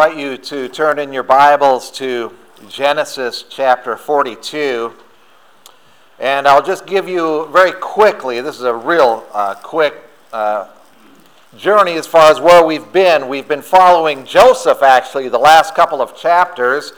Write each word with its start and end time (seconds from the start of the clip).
invite 0.00 0.18
you 0.18 0.38
to 0.38 0.66
turn 0.66 0.98
in 0.98 1.12
your 1.12 1.22
Bibles 1.22 1.90
to 1.90 2.34
Genesis 2.70 3.44
chapter 3.50 3.98
42. 3.98 4.94
And 6.18 6.48
I'll 6.48 6.62
just 6.62 6.86
give 6.86 7.06
you 7.06 7.46
very 7.52 7.72
quickly, 7.72 8.40
this 8.40 8.56
is 8.56 8.62
a 8.62 8.74
real 8.74 9.26
uh, 9.34 9.56
quick 9.56 9.94
uh, 10.32 10.68
journey 11.54 11.96
as 11.96 12.06
far 12.06 12.30
as 12.30 12.40
where 12.40 12.64
we've 12.64 12.90
been. 12.94 13.28
We've 13.28 13.46
been 13.46 13.60
following 13.60 14.24
Joseph, 14.24 14.82
actually, 14.82 15.28
the 15.28 15.38
last 15.38 15.74
couple 15.74 16.00
of 16.00 16.16
chapters. 16.16 16.94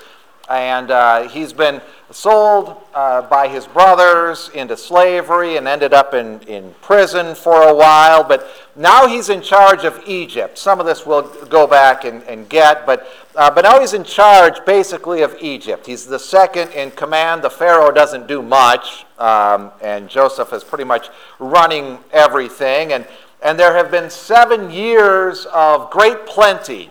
And 0.49 0.93
uh, 0.93 1.29
he's 1.29 1.53
been 1.53 1.81
sold 2.13 2.77
uh, 2.95 3.23
by 3.23 3.49
his 3.49 3.67
brothers 3.67 4.51
into 4.55 4.77
slavery 4.77 5.57
and 5.57 5.67
ended 5.67 5.93
up 5.93 6.15
in, 6.15 6.41
in 6.43 6.75
prison 6.81 7.35
for 7.35 7.63
a 7.63 7.75
while. 7.75 8.23
But 8.23 8.47
now 8.77 9.07
he's 9.07 9.29
in 9.29 9.43
charge 9.43 9.85
of 9.85 10.01
Egypt. 10.07 10.59
Some 10.59 10.81
of 10.81 10.87
this 10.87 11.07
we'll 11.07 11.23
go 11.47 11.67
back 11.67 12.05
and, 12.05 12.23
and 12.25 12.49
get, 12.49 12.87
but, 12.87 13.07
uh, 13.35 13.51
but 13.51 13.63
now 13.63 13.81
he's 13.81 13.95
in 13.95 14.05
charge 14.05 14.65
basically 14.65 15.23
of 15.23 15.37
Egypt. 15.41 15.87
He's 15.87 16.07
the 16.07 16.19
second 16.19 16.71
in 16.73 16.91
command. 16.91 17.43
The 17.43 17.51
Pharaoh 17.51 17.93
doesn't 17.93 18.27
do 18.27 18.43
much, 18.43 19.05
um, 19.19 19.71
and 19.81 20.09
Joseph 20.09 20.53
is 20.53 20.65
pretty 20.65 20.85
much 20.85 21.09
running 21.39 21.99
everything. 22.13 22.93
And, 22.93 23.07
and 23.43 23.59
there 23.59 23.75
have 23.75 23.91
been 23.91 24.11
seven 24.11 24.71
years 24.71 25.47
of 25.47 25.91
great 25.91 26.27
plenty, 26.27 26.91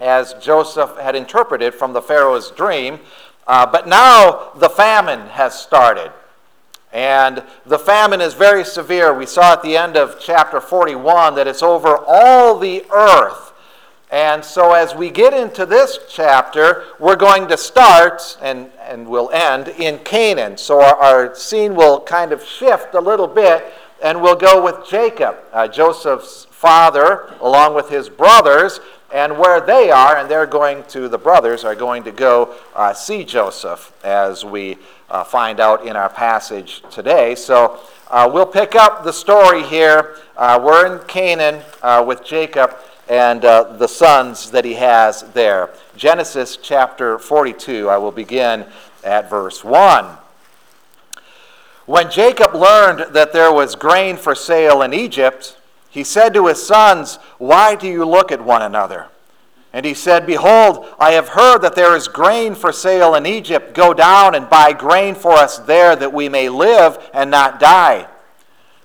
as 0.00 0.34
Joseph 0.34 0.96
had 0.98 1.16
interpreted 1.16 1.74
from 1.74 1.92
the 1.92 2.02
Pharaoh's 2.02 2.50
dream. 2.50 3.00
Uh, 3.46 3.66
but 3.66 3.86
now 3.86 4.50
the 4.56 4.68
famine 4.68 5.28
has 5.28 5.58
started. 5.58 6.12
And 6.92 7.42
the 7.66 7.78
famine 7.78 8.20
is 8.20 8.34
very 8.34 8.64
severe. 8.64 9.12
We 9.12 9.26
saw 9.26 9.52
at 9.52 9.62
the 9.62 9.76
end 9.76 9.96
of 9.96 10.18
chapter 10.18 10.60
41 10.60 11.34
that 11.34 11.46
it's 11.46 11.62
over 11.62 11.98
all 12.06 12.58
the 12.58 12.84
earth. 12.90 13.52
And 14.10 14.44
so, 14.44 14.72
as 14.72 14.94
we 14.94 15.10
get 15.10 15.34
into 15.34 15.66
this 15.66 15.98
chapter, 16.08 16.84
we're 17.00 17.16
going 17.16 17.48
to 17.48 17.56
start 17.56 18.38
and, 18.40 18.70
and 18.80 19.08
we'll 19.08 19.30
end 19.30 19.68
in 19.68 19.98
Canaan. 19.98 20.56
So, 20.56 20.80
our, 20.80 20.94
our 20.96 21.34
scene 21.34 21.74
will 21.74 22.00
kind 22.00 22.30
of 22.30 22.44
shift 22.44 22.94
a 22.94 23.00
little 23.00 23.26
bit, 23.26 23.64
and 24.00 24.22
we'll 24.22 24.36
go 24.36 24.62
with 24.62 24.88
Jacob, 24.88 25.36
uh, 25.52 25.66
Joseph's 25.66 26.46
father, 26.50 27.34
along 27.40 27.74
with 27.74 27.88
his 27.88 28.08
brothers 28.08 28.78
and 29.12 29.38
where 29.38 29.60
they 29.60 29.90
are, 29.90 30.16
and 30.16 30.30
they're 30.30 30.46
going 30.46 30.84
to, 30.84 31.08
the 31.08 31.18
brothers 31.18 31.64
are 31.64 31.74
going 31.74 32.02
to 32.04 32.12
go 32.12 32.54
uh, 32.74 32.92
see 32.92 33.24
Joseph, 33.24 33.92
as 34.04 34.44
we 34.44 34.78
uh, 35.10 35.24
find 35.24 35.60
out 35.60 35.86
in 35.86 35.96
our 35.96 36.08
passage 36.08 36.82
today. 36.90 37.34
So 37.34 37.80
uh, 38.10 38.30
we'll 38.32 38.46
pick 38.46 38.74
up 38.74 39.04
the 39.04 39.12
story 39.12 39.62
here. 39.62 40.16
Uh, 40.36 40.60
we're 40.62 40.94
in 40.94 41.06
Canaan 41.06 41.62
uh, 41.82 42.04
with 42.06 42.24
Jacob 42.24 42.76
and 43.08 43.44
uh, 43.44 43.76
the 43.76 43.86
sons 43.86 44.50
that 44.50 44.64
he 44.64 44.74
has 44.74 45.22
there. 45.32 45.70
Genesis 45.96 46.58
chapter 46.60 47.18
42, 47.18 47.88
I 47.88 47.98
will 47.98 48.10
begin 48.10 48.66
at 49.04 49.30
verse 49.30 49.62
1. 49.62 50.18
When 51.86 52.10
Jacob 52.10 52.52
learned 52.54 53.14
that 53.14 53.32
there 53.32 53.52
was 53.52 53.76
grain 53.76 54.16
for 54.16 54.34
sale 54.34 54.82
in 54.82 54.92
Egypt, 54.92 55.56
he 55.96 56.04
said 56.04 56.34
to 56.34 56.46
his 56.48 56.62
sons, 56.62 57.18
Why 57.38 57.74
do 57.74 57.88
you 57.88 58.04
look 58.04 58.30
at 58.30 58.44
one 58.44 58.60
another? 58.60 59.06
And 59.72 59.86
he 59.86 59.94
said, 59.94 60.26
Behold, 60.26 60.84
I 60.98 61.12
have 61.12 61.28
heard 61.28 61.60
that 61.60 61.74
there 61.74 61.96
is 61.96 62.06
grain 62.06 62.54
for 62.54 62.70
sale 62.70 63.14
in 63.14 63.24
Egypt. 63.24 63.72
Go 63.72 63.94
down 63.94 64.34
and 64.34 64.50
buy 64.50 64.74
grain 64.74 65.14
for 65.14 65.32
us 65.32 65.56
there, 65.56 65.96
that 65.96 66.12
we 66.12 66.28
may 66.28 66.50
live 66.50 66.98
and 67.14 67.30
not 67.30 67.58
die. 67.58 68.08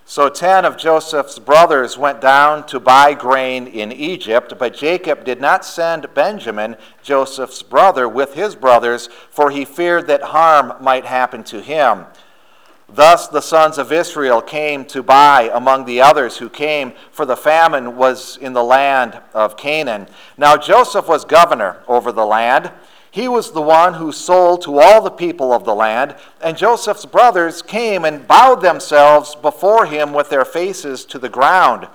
So 0.06 0.30
ten 0.30 0.64
of 0.64 0.78
Joseph's 0.78 1.38
brothers 1.38 1.98
went 1.98 2.22
down 2.22 2.66
to 2.68 2.80
buy 2.80 3.14
grain 3.14 3.68
in 3.68 3.92
Egypt, 3.92 4.54
but 4.58 4.74
Jacob 4.74 5.26
did 5.26 5.42
not 5.42 5.66
send 5.66 6.14
Benjamin, 6.14 6.78
Joseph's 7.04 7.62
brother, 7.62 8.08
with 8.08 8.36
his 8.36 8.56
brothers, 8.56 9.10
for 9.30 9.52
he 9.52 9.66
feared 9.66 10.08
that 10.08 10.22
harm 10.22 10.82
might 10.82 11.04
happen 11.04 11.44
to 11.44 11.60
him. 11.60 12.06
Thus 12.94 13.28
the 13.28 13.42
sons 13.42 13.78
of 13.78 13.92
Israel 13.92 14.42
came 14.42 14.84
to 14.86 15.02
buy 15.02 15.50
among 15.54 15.86
the 15.86 16.02
others 16.02 16.38
who 16.38 16.50
came, 16.50 16.92
for 17.12 17.26
the 17.26 17.38
famine 17.38 17.96
was 17.96 18.38
in 18.38 18.52
the 18.52 18.64
land 18.64 19.20
of 19.34 19.56
Canaan. 19.56 20.08
Now 20.38 20.58
Joseph 20.58 21.08
was 21.08 21.24
governor 21.24 21.78
over 21.88 22.12
the 22.12 22.26
land. 22.26 22.70
He 23.10 23.30
was 23.30 23.52
the 23.52 23.62
one 23.62 23.94
who 23.94 24.12
sold 24.12 24.62
to 24.64 24.80
all 24.80 25.02
the 25.02 25.10
people 25.10 25.54
of 25.54 25.64
the 25.64 25.76
land, 25.76 26.16
and 26.42 26.58
Joseph's 26.58 27.06
brothers 27.06 27.62
came 27.62 28.04
and 28.04 28.28
bowed 28.28 28.62
themselves 28.62 29.36
before 29.36 29.86
him 29.86 30.12
with 30.12 30.30
their 30.30 30.46
faces 30.46 31.06
to 31.06 31.20
the 31.20 31.30
ground. 31.30 31.88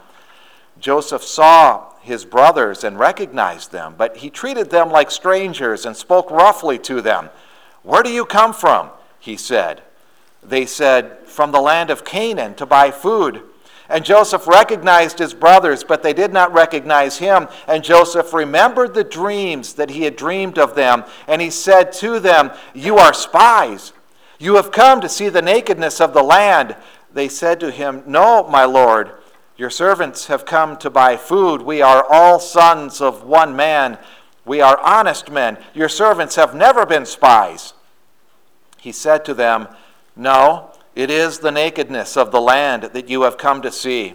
Joseph 0.79 1.23
saw 1.23 1.93
his 2.01 2.25
brothers 2.25 2.85
and 2.85 2.99
recognized 2.99 3.73
them, 3.73 3.95
but 3.99 4.19
he 4.19 4.31
treated 4.31 4.71
them 4.71 4.91
like 4.91 5.11
strangers 5.11 5.85
and 5.85 5.97
spoke 5.97 6.31
roughly 6.31 6.79
to 6.79 7.03
them. 7.03 7.29
Where 7.83 8.03
do 8.03 8.11
you 8.11 8.25
come 8.25 8.55
from? 8.55 8.91
he 9.19 9.37
said. 9.37 9.83
They 10.49 10.67
said, 10.67 11.19
From 11.27 11.53
the 11.53 11.61
land 11.61 11.91
of 11.91 12.05
Canaan 12.05 12.55
to 12.55 12.67
buy 12.67 12.91
food. 12.91 13.43
And 13.89 14.05
Joseph 14.05 14.49
recognized 14.49 15.19
his 15.19 15.33
brothers, 15.33 15.85
but 15.85 16.03
they 16.03 16.13
did 16.13 16.33
not 16.33 16.53
recognize 16.53 17.19
him. 17.19 17.49
And 17.69 17.85
Joseph 17.85 18.33
remembered 18.33 18.95
the 18.95 19.05
dreams 19.05 19.75
that 19.75 19.91
he 19.91 20.03
had 20.03 20.17
dreamed 20.17 20.59
of 20.59 20.75
them. 20.75 21.05
And 21.29 21.41
he 21.41 21.51
said 21.51 21.93
to 21.95 22.19
them, 22.19 22.51
You 22.75 22.97
are 22.99 23.15
spies. 23.15 23.93
You 24.39 24.57
have 24.57 24.73
come 24.73 25.01
to 25.01 25.09
see 25.09 25.29
the 25.29 25.43
nakedness 25.43 26.01
of 26.01 26.15
the 26.15 26.23
land. 26.23 26.77
They 27.13 27.29
said 27.29 27.61
to 27.61 27.71
him, 27.71 28.03
No, 28.07 28.47
my 28.49 28.65
lord. 28.65 29.13
Your 29.57 29.71
servants 29.71 30.27
have 30.27 30.45
come 30.45 30.77
to 30.79 30.91
buy 30.91 31.17
food. 31.17 31.63
We 31.63 31.81
are 31.81 32.05
all 32.05 32.39
sons 32.41 33.01
of 33.01 33.25
one 33.25 33.57
man. 33.57 33.99
We 34.45 34.61
are 34.61 34.79
honest 34.81 35.31
men. 35.31 35.59
Your 35.75 35.89
servants 35.89 36.37
have 36.37 36.55
never 36.55 36.85
been 36.85 37.07
spies. 37.07 37.73
He 38.79 38.93
said 38.93 39.25
to 39.25 39.35
them, 39.35 39.69
no, 40.17 40.71
it 40.95 41.11
is 41.11 41.39
the 41.39 41.53
nakedness 41.53 42.17
of 42.17 42.31
the 42.33 42.41
land 42.41 42.85
that 42.95 43.09
you 43.09 43.23
have 43.23 43.37
come 43.37 43.61
to 43.63 43.71
see. 43.71 44.15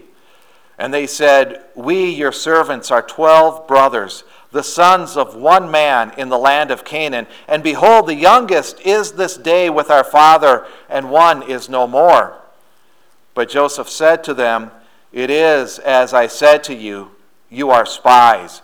And 0.79 0.91
they 0.91 1.05
said, 1.05 1.63
We, 1.75 2.09
your 2.09 2.31
servants, 2.31 2.89
are 2.89 3.03
twelve 3.03 3.67
brothers, 3.67 4.23
the 4.51 4.63
sons 4.63 5.15
of 5.15 5.35
one 5.35 5.69
man 5.69 6.11
in 6.17 6.29
the 6.29 6.39
land 6.39 6.71
of 6.71 6.83
Canaan. 6.83 7.27
And 7.47 7.61
behold, 7.61 8.07
the 8.07 8.15
youngest 8.15 8.81
is 8.81 9.11
this 9.11 9.37
day 9.37 9.69
with 9.69 9.91
our 9.91 10.03
father, 10.03 10.65
and 10.89 11.11
one 11.11 11.43
is 11.43 11.69
no 11.69 11.85
more. 11.85 12.35
But 13.35 13.49
Joseph 13.49 13.89
said 13.89 14.23
to 14.23 14.33
them, 14.33 14.71
It 15.13 15.29
is 15.29 15.77
as 15.77 16.15
I 16.15 16.25
said 16.25 16.63
to 16.65 16.73
you, 16.73 17.11
you 17.49 17.69
are 17.69 17.85
spies. 17.85 18.63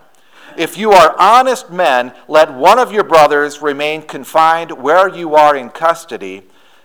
If 0.57 0.77
you 0.77 0.91
are 0.91 1.15
honest 1.19 1.71
men, 1.71 2.13
let 2.27 2.53
one 2.53 2.79
of 2.79 2.91
your 2.91 3.03
brothers 3.03 3.61
remain 3.61 4.01
confined 4.01 4.71
where 4.71 5.07
you 5.07 5.35
are 5.35 5.55
in 5.55 5.69
custody, 5.69 6.43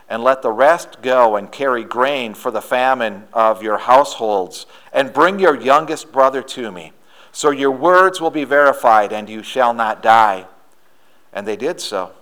and 0.08 0.22
let 0.22 0.42
the 0.42 0.52
rest 0.52 1.02
go 1.02 1.36
and 1.36 1.50
carry 1.50 1.84
grain 1.84 2.34
for 2.34 2.50
the 2.50 2.62
famine 2.62 3.26
of 3.32 3.62
your 3.62 3.78
households, 3.78 4.66
and 4.92 5.12
bring 5.12 5.38
your 5.38 5.60
youngest 5.60 6.12
brother 6.12 6.42
to 6.42 6.70
me. 6.70 6.92
So 7.32 7.50
your 7.50 7.72
words 7.72 8.20
will 8.20 8.30
be 8.30 8.44
verified, 8.44 9.12
and 9.12 9.28
you 9.28 9.42
shall 9.42 9.74
not 9.74 10.02
die. 10.02 10.46
And 11.32 11.46
they 11.46 11.56
did 11.56 11.80
so. 11.80 12.12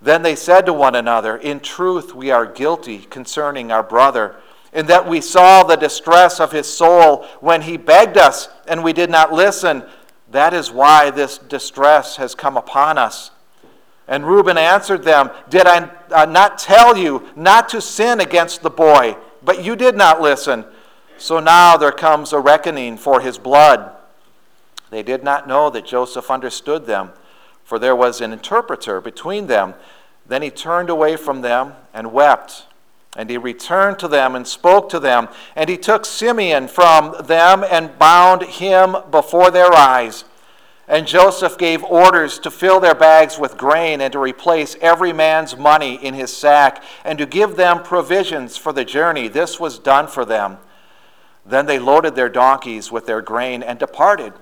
Then 0.00 0.22
they 0.22 0.36
said 0.36 0.64
to 0.66 0.72
one 0.72 0.94
another, 0.94 1.36
In 1.36 1.60
truth, 1.60 2.14
we 2.14 2.30
are 2.30 2.46
guilty 2.46 2.98
concerning 2.98 3.72
our 3.72 3.82
brother, 3.82 4.36
in 4.72 4.86
that 4.86 5.08
we 5.08 5.20
saw 5.20 5.64
the 5.64 5.76
distress 5.76 6.40
of 6.40 6.52
his 6.52 6.72
soul 6.72 7.24
when 7.40 7.62
he 7.62 7.76
begged 7.76 8.16
us, 8.16 8.48
and 8.66 8.84
we 8.84 8.92
did 8.92 9.10
not 9.10 9.32
listen 9.32 9.82
that 10.30 10.52
is 10.52 10.70
why 10.70 11.10
this 11.10 11.38
distress 11.38 12.16
has 12.16 12.34
come 12.34 12.56
upon 12.56 12.98
us. 12.98 13.30
And 14.06 14.26
Reuben 14.26 14.56
answered 14.56 15.04
them, 15.04 15.30
Did 15.48 15.66
I 15.66 16.24
not 16.26 16.58
tell 16.58 16.96
you 16.96 17.28
not 17.36 17.68
to 17.70 17.80
sin 17.80 18.20
against 18.20 18.62
the 18.62 18.70
boy? 18.70 19.16
But 19.42 19.64
you 19.64 19.76
did 19.76 19.96
not 19.96 20.20
listen. 20.20 20.64
So 21.18 21.40
now 21.40 21.76
there 21.76 21.92
comes 21.92 22.32
a 22.32 22.40
reckoning 22.40 22.96
for 22.96 23.20
his 23.20 23.38
blood. 23.38 23.92
They 24.90 25.02
did 25.02 25.22
not 25.22 25.46
know 25.46 25.68
that 25.70 25.84
Joseph 25.84 26.30
understood 26.30 26.86
them, 26.86 27.10
for 27.64 27.78
there 27.78 27.96
was 27.96 28.20
an 28.20 28.32
interpreter 28.32 29.00
between 29.00 29.46
them. 29.46 29.74
Then 30.26 30.42
he 30.42 30.50
turned 30.50 30.88
away 30.90 31.16
from 31.16 31.42
them 31.42 31.74
and 31.92 32.12
wept. 32.12 32.64
And 33.16 33.30
he 33.30 33.38
returned 33.38 33.98
to 34.00 34.08
them 34.08 34.34
and 34.34 34.46
spoke 34.46 34.88
to 34.90 35.00
them. 35.00 35.28
And 35.56 35.68
he 35.68 35.76
took 35.76 36.04
Simeon 36.04 36.68
from 36.68 37.14
them 37.26 37.64
and 37.68 37.98
bound 37.98 38.42
him 38.42 38.96
before 39.10 39.50
their 39.50 39.72
eyes. 39.72 40.24
And 40.86 41.06
Joseph 41.06 41.58
gave 41.58 41.84
orders 41.84 42.38
to 42.38 42.50
fill 42.50 42.80
their 42.80 42.94
bags 42.94 43.38
with 43.38 43.58
grain 43.58 44.00
and 44.00 44.10
to 44.12 44.18
replace 44.18 44.74
every 44.80 45.12
man's 45.12 45.56
money 45.56 46.02
in 46.02 46.14
his 46.14 46.34
sack 46.34 46.82
and 47.04 47.18
to 47.18 47.26
give 47.26 47.56
them 47.56 47.82
provisions 47.82 48.56
for 48.56 48.72
the 48.72 48.86
journey. 48.86 49.28
This 49.28 49.60
was 49.60 49.78
done 49.78 50.06
for 50.06 50.24
them. 50.24 50.56
Then 51.44 51.66
they 51.66 51.78
loaded 51.78 52.14
their 52.14 52.30
donkeys 52.30 52.90
with 52.90 53.06
their 53.06 53.20
grain 53.20 53.62
and 53.62 53.78
departed. 53.78 54.32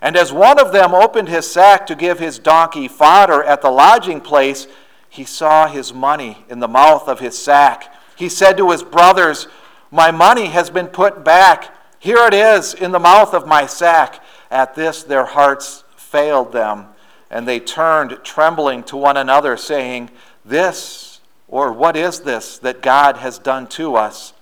And 0.00 0.16
as 0.16 0.32
one 0.32 0.58
of 0.58 0.72
them 0.72 0.92
opened 0.94 1.28
his 1.28 1.50
sack 1.50 1.86
to 1.86 1.94
give 1.94 2.18
his 2.18 2.38
donkey 2.38 2.88
fodder 2.88 3.42
at 3.42 3.62
the 3.62 3.70
lodging 3.70 4.20
place, 4.20 4.66
he 5.08 5.24
saw 5.24 5.66
his 5.66 5.92
money 5.94 6.44
in 6.48 6.60
the 6.60 6.68
mouth 6.68 7.08
of 7.08 7.20
his 7.20 7.38
sack. 7.38 7.92
He 8.16 8.28
said 8.28 8.56
to 8.56 8.70
his 8.70 8.82
brothers, 8.82 9.48
My 9.90 10.10
money 10.10 10.46
has 10.46 10.70
been 10.70 10.88
put 10.88 11.24
back. 11.24 11.74
Here 11.98 12.26
it 12.26 12.34
is 12.34 12.74
in 12.74 12.92
the 12.92 12.98
mouth 12.98 13.34
of 13.34 13.46
my 13.46 13.66
sack. 13.66 14.22
At 14.50 14.74
this, 14.74 15.02
their 15.02 15.24
hearts 15.24 15.84
failed 15.96 16.52
them, 16.52 16.86
and 17.30 17.46
they 17.46 17.60
turned 17.60 18.18
trembling 18.22 18.82
to 18.84 18.96
one 18.96 19.16
another, 19.16 19.56
saying, 19.56 20.10
This, 20.44 21.20
or 21.48 21.72
what 21.72 21.96
is 21.96 22.20
this 22.20 22.58
that 22.58 22.82
God 22.82 23.16
has 23.18 23.38
done 23.38 23.66
to 23.68 23.96
us? 23.96 24.32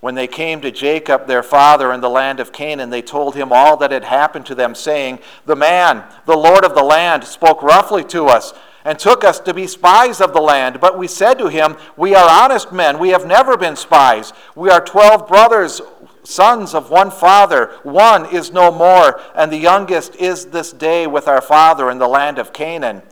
When 0.00 0.16
they 0.16 0.26
came 0.26 0.60
to 0.62 0.72
Jacob, 0.72 1.28
their 1.28 1.44
father, 1.44 1.92
in 1.92 2.00
the 2.00 2.10
land 2.10 2.40
of 2.40 2.52
Canaan, 2.52 2.90
they 2.90 3.02
told 3.02 3.36
him 3.36 3.52
all 3.52 3.76
that 3.76 3.92
had 3.92 4.02
happened 4.02 4.46
to 4.46 4.54
them, 4.56 4.74
saying, 4.74 5.20
The 5.46 5.54
man, 5.54 6.02
the 6.26 6.36
Lord 6.36 6.64
of 6.64 6.74
the 6.74 6.82
land, 6.82 7.22
spoke 7.22 7.62
roughly 7.62 8.02
to 8.06 8.26
us 8.26 8.52
and 8.84 8.98
took 8.98 9.24
us 9.24 9.38
to 9.40 9.54
be 9.54 9.66
spies 9.66 10.20
of 10.20 10.32
the 10.32 10.40
land. 10.40 10.80
But 10.80 10.98
we 10.98 11.06
said 11.08 11.38
to 11.38 11.48
him, 11.48 11.76
We 11.96 12.14
are 12.14 12.28
honest 12.28 12.72
men. 12.72 12.98
We 12.98 13.10
have 13.10 13.26
never 13.26 13.56
been 13.56 13.76
spies. 13.76 14.32
We 14.54 14.70
are 14.70 14.84
twelve 14.84 15.28
brothers, 15.28 15.80
sons 16.24 16.74
of 16.74 16.90
one 16.90 17.10
father. 17.10 17.66
One 17.82 18.26
is 18.26 18.52
no 18.52 18.70
more, 18.70 19.20
and 19.34 19.52
the 19.52 19.58
youngest 19.58 20.16
is 20.16 20.46
this 20.46 20.72
day 20.72 21.06
with 21.06 21.28
our 21.28 21.42
father 21.42 21.90
in 21.90 21.98
the 21.98 22.08
land 22.08 22.38
of 22.38 22.52
Canaan. 22.52 23.02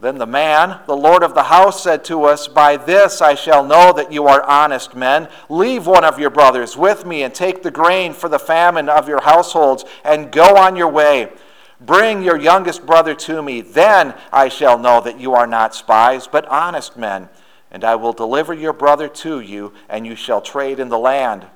Then 0.00 0.18
the 0.18 0.26
man, 0.26 0.80
the 0.86 0.96
Lord 0.96 1.22
of 1.22 1.34
the 1.34 1.44
house, 1.44 1.82
said 1.82 2.04
to 2.06 2.24
us, 2.24 2.48
By 2.48 2.76
this 2.76 3.22
I 3.22 3.34
shall 3.34 3.64
know 3.64 3.92
that 3.92 4.12
you 4.12 4.26
are 4.26 4.42
honest 4.42 4.94
men. 4.94 5.28
Leave 5.48 5.86
one 5.86 6.04
of 6.04 6.18
your 6.18 6.30
brothers 6.30 6.76
with 6.76 7.06
me 7.06 7.22
and 7.22 7.32
take 7.32 7.62
the 7.62 7.70
grain 7.70 8.12
for 8.12 8.28
the 8.28 8.38
famine 8.38 8.88
of 8.88 9.08
your 9.08 9.22
households 9.22 9.84
and 10.04 10.32
go 10.32 10.56
on 10.56 10.76
your 10.76 10.90
way. 10.90 11.32
Bring 11.84 12.22
your 12.22 12.36
youngest 12.36 12.86
brother 12.86 13.14
to 13.14 13.42
me. 13.42 13.60
Then 13.60 14.14
I 14.32 14.48
shall 14.48 14.78
know 14.78 15.00
that 15.00 15.20
you 15.20 15.34
are 15.34 15.46
not 15.46 15.74
spies, 15.74 16.26
but 16.26 16.46
honest 16.46 16.96
men. 16.96 17.28
And 17.70 17.84
I 17.84 17.96
will 17.96 18.12
deliver 18.12 18.54
your 18.54 18.72
brother 18.72 19.08
to 19.08 19.40
you, 19.40 19.72
and 19.88 20.06
you 20.06 20.14
shall 20.14 20.40
trade 20.40 20.78
in 20.78 20.88
the 20.88 20.98
land. 20.98 21.46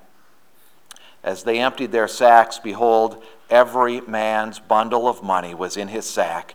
As 1.22 1.44
they 1.44 1.60
emptied 1.60 1.92
their 1.92 2.08
sacks, 2.08 2.58
behold, 2.58 3.22
every 3.48 4.00
man's 4.02 4.58
bundle 4.58 5.08
of 5.08 5.22
money 5.22 5.54
was 5.54 5.76
in 5.76 5.88
his 5.88 6.06
sack. 6.06 6.54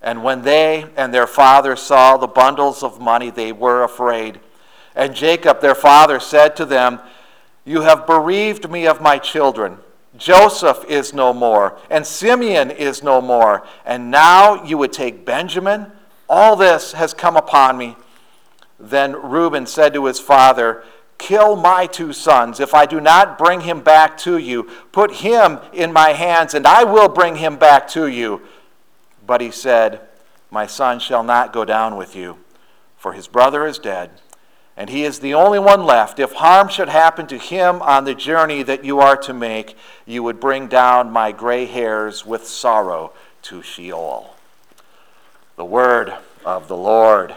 And 0.00 0.22
when 0.22 0.42
they 0.42 0.86
and 0.96 1.12
their 1.12 1.26
father 1.26 1.76
saw 1.76 2.16
the 2.16 2.26
bundles 2.26 2.82
of 2.82 3.00
money, 3.00 3.30
they 3.30 3.52
were 3.52 3.82
afraid. 3.82 4.38
And 4.94 5.14
Jacob, 5.14 5.60
their 5.60 5.74
father, 5.74 6.20
said 6.20 6.54
to 6.56 6.64
them, 6.64 7.00
You 7.64 7.80
have 7.80 8.06
bereaved 8.06 8.70
me 8.70 8.86
of 8.86 9.00
my 9.00 9.18
children. 9.18 9.78
Joseph 10.16 10.84
is 10.88 11.12
no 11.12 11.32
more, 11.32 11.78
and 11.90 12.06
Simeon 12.06 12.70
is 12.70 13.02
no 13.02 13.20
more. 13.20 13.66
And 13.84 14.10
now 14.10 14.64
you 14.64 14.78
would 14.78 14.92
take 14.92 15.24
Benjamin? 15.24 15.90
All 16.28 16.56
this 16.56 16.92
has 16.92 17.12
come 17.12 17.36
upon 17.36 17.76
me. 17.76 17.96
Then 18.78 19.12
Reuben 19.12 19.66
said 19.66 19.94
to 19.94 20.06
his 20.06 20.20
father, 20.20 20.84
Kill 21.18 21.56
my 21.56 21.86
two 21.86 22.12
sons 22.12 22.60
if 22.60 22.74
I 22.74 22.86
do 22.86 23.00
not 23.00 23.38
bring 23.38 23.60
him 23.62 23.80
back 23.80 24.18
to 24.18 24.36
you. 24.36 24.64
Put 24.92 25.16
him 25.16 25.58
in 25.72 25.92
my 25.92 26.10
hands, 26.10 26.54
and 26.54 26.66
I 26.66 26.84
will 26.84 27.08
bring 27.08 27.36
him 27.36 27.56
back 27.56 27.88
to 27.88 28.06
you. 28.06 28.42
But 29.26 29.40
he 29.40 29.50
said, 29.50 30.00
My 30.50 30.66
son 30.66 30.98
shall 30.98 31.22
not 31.22 31.52
go 31.52 31.64
down 31.64 31.96
with 31.96 32.16
you, 32.16 32.38
for 32.96 33.12
his 33.12 33.28
brother 33.28 33.66
is 33.66 33.78
dead, 33.78 34.10
and 34.76 34.90
he 34.90 35.04
is 35.04 35.20
the 35.20 35.34
only 35.34 35.58
one 35.58 35.84
left. 35.84 36.18
If 36.18 36.32
harm 36.32 36.68
should 36.68 36.88
happen 36.88 37.26
to 37.28 37.38
him 37.38 37.80
on 37.82 38.04
the 38.04 38.14
journey 38.14 38.62
that 38.64 38.84
you 38.84 38.98
are 39.00 39.16
to 39.18 39.32
make, 39.32 39.76
you 40.04 40.22
would 40.22 40.40
bring 40.40 40.66
down 40.66 41.12
my 41.12 41.30
gray 41.30 41.64
hairs 41.66 42.26
with 42.26 42.46
sorrow 42.46 43.12
to 43.42 43.62
Sheol. 43.62 44.34
The 45.56 45.64
word 45.64 46.12
of 46.44 46.66
the 46.66 46.76
Lord. 46.76 47.34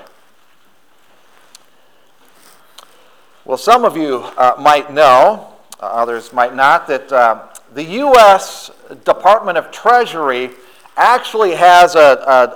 Well, 3.45 3.57
some 3.57 3.85
of 3.85 3.95
you 3.95 4.17
uh, 4.37 4.55
might 4.59 4.91
know, 4.91 5.53
uh, 5.79 5.85
others 5.85 6.33
might 6.33 6.55
not, 6.55 6.87
that 6.87 7.11
uh, 7.11 7.47
the 7.73 7.83
U.S. 7.83 8.71
Department 9.05 9.57
of 9.57 9.71
Treasury 9.71 10.49
actually 10.97 11.55
has 11.55 11.95
a, 11.95 11.99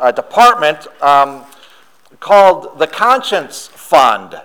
a, 0.02 0.08
a 0.08 0.12
department 0.14 0.88
um, 1.02 1.46
called 2.20 2.80
the 2.80 2.88
Conscience 2.88 3.68
Fund. 3.68 4.42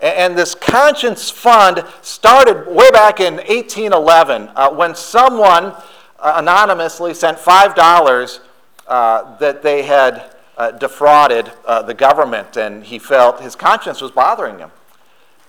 And 0.00 0.38
this 0.38 0.54
Conscience 0.54 1.28
Fund 1.28 1.84
started 2.02 2.68
way 2.68 2.90
back 2.90 3.18
in 3.18 3.34
1811 3.34 4.50
uh, 4.54 4.70
when 4.70 4.94
someone 4.94 5.74
uh, 6.20 6.34
anonymously 6.36 7.14
sent 7.14 7.38
$5 7.38 8.40
uh, 8.86 9.36
that 9.38 9.62
they 9.62 9.82
had 9.82 10.34
uh, 10.56 10.70
defrauded 10.72 11.50
uh, 11.66 11.82
the 11.82 11.94
government, 11.94 12.56
and 12.56 12.84
he 12.84 12.98
felt 12.98 13.40
his 13.40 13.56
conscience 13.56 14.00
was 14.00 14.10
bothering 14.10 14.58
him. 14.58 14.70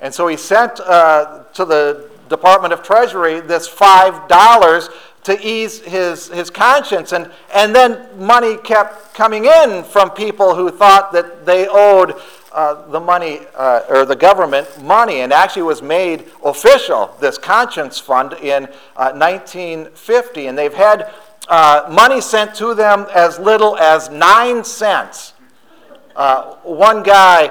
And 0.01 0.13
so 0.13 0.27
he 0.27 0.37
sent 0.37 0.79
uh, 0.79 1.43
to 1.53 1.65
the 1.65 2.09
Department 2.29 2.73
of 2.73 2.83
Treasury 2.83 3.41
this 3.41 3.67
$5 3.67 4.89
to 5.23 5.47
ease 5.47 5.81
his, 5.81 6.27
his 6.27 6.49
conscience. 6.49 7.11
And, 7.11 7.29
and 7.53 7.75
then 7.75 8.07
money 8.17 8.57
kept 8.57 9.13
coming 9.13 9.45
in 9.45 9.83
from 9.83 10.11
people 10.11 10.55
who 10.55 10.69
thought 10.69 11.11
that 11.11 11.45
they 11.45 11.67
owed 11.67 12.15
uh, 12.59 12.85
the 12.89 12.99
money, 12.99 13.39
uh, 13.55 13.83
or 13.87 14.03
the 14.03 14.17
government 14.17 14.67
money, 14.83 15.21
and 15.21 15.31
actually 15.31 15.61
was 15.61 15.81
made 15.81 16.25
official, 16.43 17.15
this 17.21 17.37
conscience 17.37 17.99
fund, 17.99 18.33
in 18.33 18.65
uh, 18.97 19.13
1950. 19.13 20.47
And 20.47 20.57
they've 20.57 20.73
had 20.73 21.09
uh, 21.47 21.87
money 21.89 22.19
sent 22.19 22.53
to 22.55 22.73
them 22.73 23.07
as 23.15 23.39
little 23.39 23.77
as 23.77 24.09
nine 24.09 24.65
cents. 24.65 25.31
Uh, 26.17 26.55
one 26.63 27.01
guy 27.01 27.47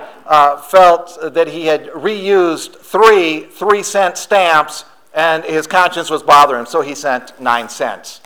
felt 0.68 1.18
that 1.32 1.48
he 1.48 1.64
had 1.64 1.86
reused 1.86 2.76
three 2.76 3.46
three 3.46 3.82
cent 3.82 4.18
stamps 4.18 4.84
and 5.14 5.42
his 5.44 5.66
conscience 5.66 6.10
was 6.10 6.22
bothering 6.22 6.60
him, 6.60 6.66
so 6.66 6.82
he 6.82 6.94
sent 6.94 7.40
nine 7.40 7.70
cents. 7.70 8.20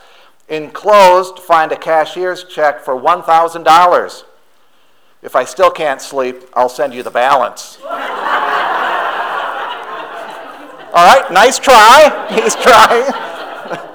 Enclosed, 0.48 1.38
find 1.38 1.70
a 1.70 1.76
cashier's 1.76 2.44
check 2.44 2.80
for 2.80 2.94
$1,000. 3.00 4.24
If 5.22 5.36
I 5.36 5.44
still 5.44 5.70
can't 5.70 6.02
sleep, 6.02 6.42
I'll 6.54 6.68
send 6.68 6.92
you 6.92 7.02
the 7.02 7.10
balance. 7.10 7.78
All 10.94 11.06
right, 11.06 11.24
nice 11.32 11.58
try. 11.58 12.26
He's 12.42 12.54
trying. 12.56 13.12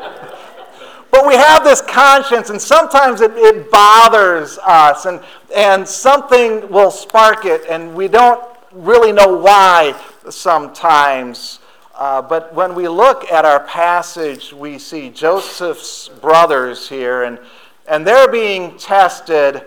But 1.11 1.27
we 1.27 1.33
have 1.33 1.63
this 1.63 1.81
conscience, 1.81 2.51
and 2.51 2.61
sometimes 2.61 3.21
it, 3.21 3.31
it 3.35 3.71
bothers 3.71 4.59
us, 4.59 5.05
and, 5.05 5.19
and 5.53 5.87
something 5.87 6.69
will 6.69 6.91
spark 6.91 7.45
it, 7.45 7.63
and 7.67 7.95
we 7.95 8.07
don't 8.07 8.43
really 8.71 9.11
know 9.11 9.35
why 9.35 9.99
sometimes. 10.29 11.59
Uh, 11.95 12.21
but 12.21 12.53
when 12.53 12.75
we 12.75 12.87
look 12.87 13.29
at 13.31 13.45
our 13.45 13.59
passage, 13.61 14.53
we 14.53 14.77
see 14.79 15.09
Joseph's 15.09 16.07
brothers 16.07 16.87
here, 16.87 17.23
and, 17.23 17.39
and 17.87 18.07
they're 18.07 18.31
being 18.31 18.77
tested, 18.77 19.63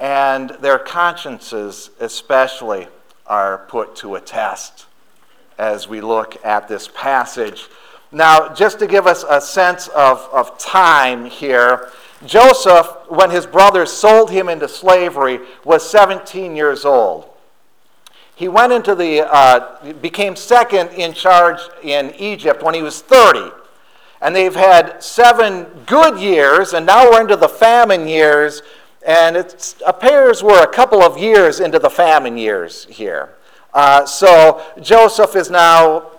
and 0.00 0.50
their 0.60 0.78
consciences, 0.78 1.90
especially, 2.00 2.88
are 3.26 3.58
put 3.68 3.96
to 3.96 4.16
a 4.16 4.20
test 4.20 4.86
as 5.58 5.88
we 5.88 6.00
look 6.00 6.44
at 6.44 6.68
this 6.68 6.88
passage. 6.88 7.68
Now, 8.10 8.52
just 8.52 8.78
to 8.80 8.86
give 8.86 9.06
us 9.06 9.24
a 9.28 9.40
sense 9.40 9.88
of, 9.88 10.28
of 10.32 10.58
time 10.58 11.24
here, 11.24 11.90
Joseph, 12.26 12.86
when 13.08 13.30
his 13.30 13.46
brothers 13.46 13.92
sold 13.92 14.30
him 14.30 14.48
into 14.48 14.68
slavery, 14.68 15.40
was 15.64 15.88
17 15.88 16.56
years 16.56 16.84
old. 16.84 17.28
He 18.36 18.48
went 18.48 18.72
into 18.72 18.94
the, 18.94 19.32
uh, 19.32 19.92
became 19.94 20.34
second 20.34 20.88
in 20.90 21.12
charge 21.12 21.60
in 21.82 22.12
Egypt 22.18 22.62
when 22.62 22.74
he 22.74 22.82
was 22.82 23.00
30. 23.00 23.52
And 24.20 24.34
they've 24.34 24.54
had 24.54 25.02
seven 25.02 25.66
good 25.86 26.18
years, 26.18 26.72
and 26.72 26.84
now 26.86 27.10
we're 27.10 27.20
into 27.20 27.36
the 27.36 27.48
famine 27.48 28.08
years, 28.08 28.62
and 29.06 29.36
it 29.36 29.76
appears 29.86 30.42
we're 30.42 30.62
a 30.62 30.72
couple 30.72 31.02
of 31.02 31.18
years 31.18 31.60
into 31.60 31.78
the 31.78 31.90
famine 31.90 32.36
years 32.36 32.86
here. 32.86 33.34
Uh, 33.72 34.04
so 34.06 34.62
Joseph 34.80 35.36
is 35.36 35.50
now, 35.50 36.10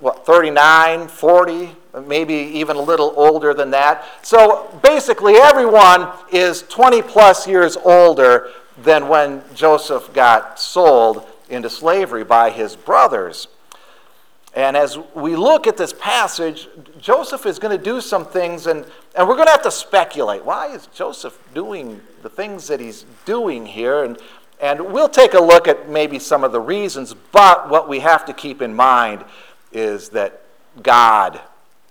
what, 0.00 0.26
39, 0.26 1.08
40, 1.08 1.76
maybe 2.06 2.34
even 2.34 2.76
a 2.76 2.80
little 2.80 3.12
older 3.16 3.54
than 3.54 3.70
that. 3.70 4.04
So 4.22 4.68
basically, 4.82 5.34
everyone 5.34 6.08
is 6.32 6.62
20 6.62 7.02
plus 7.02 7.46
years 7.46 7.76
older 7.76 8.50
than 8.78 9.08
when 9.08 9.42
Joseph 9.54 10.12
got 10.12 10.58
sold 10.58 11.26
into 11.52 11.70
slavery 11.70 12.24
by 12.24 12.50
his 12.50 12.74
brothers. 12.76 13.48
And 14.54 14.76
as 14.76 14.98
we 15.14 15.34
look 15.36 15.66
at 15.66 15.76
this 15.76 15.94
passage, 15.94 16.68
Joseph 16.98 17.46
is 17.46 17.58
going 17.58 17.76
to 17.76 17.82
do 17.82 18.00
some 18.00 18.26
things, 18.26 18.66
and, 18.66 18.84
and 19.14 19.26
we're 19.26 19.36
going 19.36 19.46
to 19.46 19.52
have 19.52 19.62
to 19.62 19.70
speculate. 19.70 20.44
Why 20.44 20.68
is 20.68 20.86
Joseph 20.88 21.38
doing 21.54 22.00
the 22.22 22.28
things 22.28 22.66
that 22.68 22.78
he's 22.78 23.06
doing 23.24 23.64
here? 23.64 24.04
And, 24.04 24.18
and 24.60 24.92
we'll 24.92 25.08
take 25.08 25.32
a 25.32 25.40
look 25.40 25.68
at 25.68 25.88
maybe 25.88 26.18
some 26.18 26.44
of 26.44 26.52
the 26.52 26.60
reasons, 26.60 27.14
but 27.32 27.70
what 27.70 27.88
we 27.88 28.00
have 28.00 28.26
to 28.26 28.34
keep 28.34 28.60
in 28.60 28.74
mind 28.74 29.24
is 29.72 30.10
that 30.10 30.42
God 30.82 31.40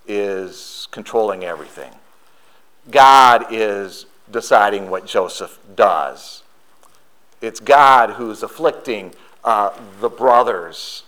is 0.06 0.86
controlling 0.92 1.44
everything. 1.44 1.92
God 2.90 3.46
is 3.50 4.06
deciding 4.30 4.88
what 4.88 5.06
Joseph 5.06 5.58
does. 5.74 6.42
It's 7.40 7.58
God 7.58 8.10
who's 8.10 8.44
afflicting 8.44 9.14
uh, 9.44 9.70
the 10.00 10.08
brothers. 10.08 11.04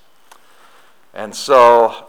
And 1.13 1.35
so 1.35 2.09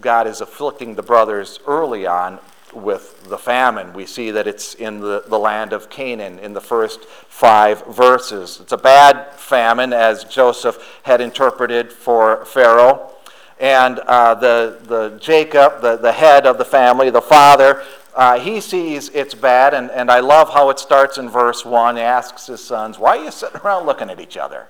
God 0.00 0.26
is 0.26 0.40
afflicting 0.40 0.94
the 0.94 1.02
brothers 1.02 1.60
early 1.66 2.06
on 2.06 2.38
with 2.72 3.28
the 3.28 3.38
famine. 3.38 3.92
We 3.92 4.06
see 4.06 4.30
that 4.32 4.46
it's 4.46 4.74
in 4.74 5.00
the, 5.00 5.24
the 5.26 5.38
land 5.38 5.72
of 5.72 5.88
Canaan 5.88 6.38
in 6.38 6.52
the 6.52 6.60
first 6.60 7.04
five 7.04 7.84
verses. 7.86 8.60
It's 8.60 8.72
a 8.72 8.78
bad 8.78 9.32
famine, 9.34 9.92
as 9.92 10.24
Joseph 10.24 11.00
had 11.02 11.20
interpreted 11.20 11.92
for 11.92 12.44
Pharaoh. 12.44 13.12
And 13.58 13.98
uh, 14.00 14.34
the, 14.34 14.80
the 14.82 15.18
Jacob, 15.18 15.80
the, 15.80 15.96
the 15.96 16.12
head 16.12 16.46
of 16.46 16.58
the 16.58 16.64
family, 16.64 17.08
the 17.08 17.22
father, 17.22 17.82
uh, 18.14 18.38
he 18.38 18.60
sees 18.60 19.10
it's 19.10 19.34
bad, 19.34 19.74
and, 19.74 19.90
and 19.90 20.10
I 20.10 20.20
love 20.20 20.52
how 20.52 20.70
it 20.70 20.78
starts 20.78 21.18
in 21.18 21.28
verse 21.28 21.64
1. 21.64 21.96
He 21.96 22.02
asks 22.02 22.46
his 22.46 22.62
sons, 22.62 22.98
Why 22.98 23.18
are 23.18 23.24
you 23.24 23.30
sitting 23.30 23.60
around 23.60 23.86
looking 23.86 24.10
at 24.10 24.20
each 24.20 24.36
other? 24.36 24.68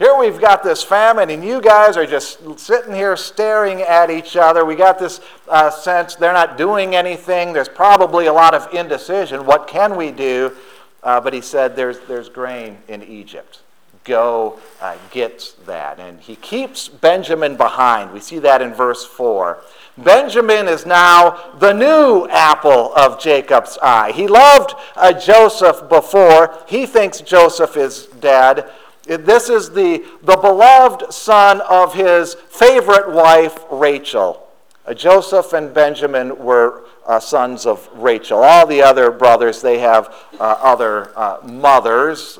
Here 0.00 0.16
we've 0.16 0.40
got 0.40 0.62
this 0.62 0.82
famine, 0.82 1.28
and 1.28 1.44
you 1.44 1.60
guys 1.60 1.98
are 1.98 2.06
just 2.06 2.58
sitting 2.58 2.94
here 2.94 3.18
staring 3.18 3.82
at 3.82 4.08
each 4.10 4.34
other. 4.34 4.64
We 4.64 4.74
got 4.74 4.98
this 4.98 5.20
uh, 5.46 5.68
sense 5.68 6.14
they're 6.14 6.32
not 6.32 6.56
doing 6.56 6.94
anything. 6.94 7.52
There's 7.52 7.68
probably 7.68 8.24
a 8.24 8.32
lot 8.32 8.54
of 8.54 8.72
indecision. 8.72 9.44
What 9.44 9.68
can 9.68 9.96
we 9.96 10.10
do? 10.10 10.56
Uh, 11.02 11.20
but 11.20 11.34
he 11.34 11.42
said, 11.42 11.76
there's, 11.76 12.00
there's 12.08 12.30
grain 12.30 12.78
in 12.88 13.02
Egypt 13.02 13.60
go 14.04 14.58
uh, 14.80 14.96
get 15.10 15.54
that. 15.66 15.98
And 15.98 16.20
he 16.20 16.36
keeps 16.36 16.88
Benjamin 16.88 17.56
behind. 17.56 18.12
We 18.12 18.20
see 18.20 18.38
that 18.40 18.62
in 18.62 18.72
verse 18.72 19.04
4. 19.04 19.58
Benjamin 19.98 20.68
is 20.68 20.86
now 20.86 21.52
the 21.58 21.72
new 21.72 22.26
apple 22.28 22.94
of 22.94 23.20
Jacob's 23.20 23.78
eye. 23.82 24.12
He 24.12 24.26
loved 24.26 24.74
uh, 24.96 25.12
Joseph 25.12 25.88
before. 25.88 26.58
He 26.66 26.86
thinks 26.86 27.20
Joseph 27.20 27.76
is 27.76 28.06
dead. 28.06 28.70
This 29.04 29.48
is 29.48 29.70
the, 29.70 30.04
the 30.22 30.36
beloved 30.36 31.12
son 31.12 31.60
of 31.62 31.94
his 31.94 32.34
favorite 32.34 33.10
wife, 33.10 33.58
Rachel. 33.70 34.46
Uh, 34.86 34.94
Joseph 34.94 35.52
and 35.52 35.72
Benjamin 35.74 36.38
were 36.38 36.84
uh, 37.06 37.18
sons 37.18 37.66
of 37.66 37.88
Rachel. 37.94 38.42
All 38.42 38.66
the 38.66 38.82
other 38.82 39.10
brothers, 39.10 39.62
they 39.62 39.78
have 39.78 40.14
uh, 40.38 40.56
other 40.60 41.12
uh, 41.18 41.40
mothers 41.44 42.38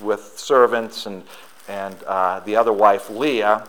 with 0.00 0.38
servants 0.38 1.06
and, 1.06 1.22
and 1.68 1.96
uh, 2.04 2.40
the 2.40 2.56
other 2.56 2.72
wife, 2.72 3.08
Leah. 3.08 3.66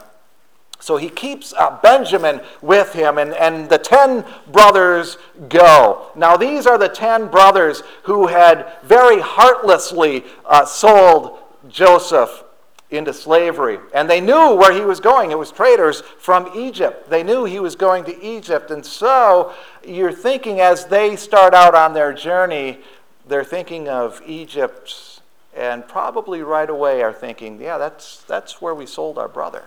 So 0.79 0.97
he 0.97 1.07
keeps 1.07 1.53
uh, 1.53 1.79
Benjamin 1.81 2.41
with 2.61 2.91
him, 2.91 3.17
and, 3.17 3.33
and 3.33 3.69
the 3.69 3.77
ten 3.77 4.25
brothers 4.51 5.17
go. 5.47 6.11
Now, 6.13 6.35
these 6.35 6.67
are 6.67 6.77
the 6.77 6.89
ten 6.89 7.27
brothers 7.27 7.83
who 8.03 8.27
had 8.27 8.73
very 8.83 9.21
heartlessly 9.21 10.25
uh, 10.45 10.65
sold 10.65 11.39
Joseph 11.73 12.43
into 12.89 13.11
slavery. 13.11 13.79
And 13.93 14.09
they 14.09 14.21
knew 14.21 14.55
where 14.55 14.71
he 14.71 14.81
was 14.81 14.99
going. 14.99 15.31
It 15.31 15.37
was 15.37 15.51
traders 15.51 16.01
from 16.19 16.51
Egypt. 16.55 17.09
They 17.09 17.23
knew 17.23 17.43
he 17.43 17.59
was 17.59 17.75
going 17.75 18.05
to 18.05 18.23
Egypt. 18.23 18.71
And 18.71 18.85
so 18.85 19.51
you're 19.85 20.13
thinking 20.13 20.61
as 20.61 20.85
they 20.85 21.15
start 21.15 21.53
out 21.53 21.75
on 21.75 21.93
their 21.93 22.13
journey, 22.13 22.79
they're 23.27 23.43
thinking 23.43 23.89
of 23.89 24.21
Egypt 24.25 25.21
and 25.55 25.87
probably 25.87 26.41
right 26.41 26.69
away 26.69 27.03
are 27.03 27.13
thinking, 27.13 27.61
yeah, 27.61 27.77
that's, 27.77 28.23
that's 28.23 28.61
where 28.61 28.73
we 28.73 28.85
sold 28.85 29.17
our 29.17 29.27
brother. 29.27 29.65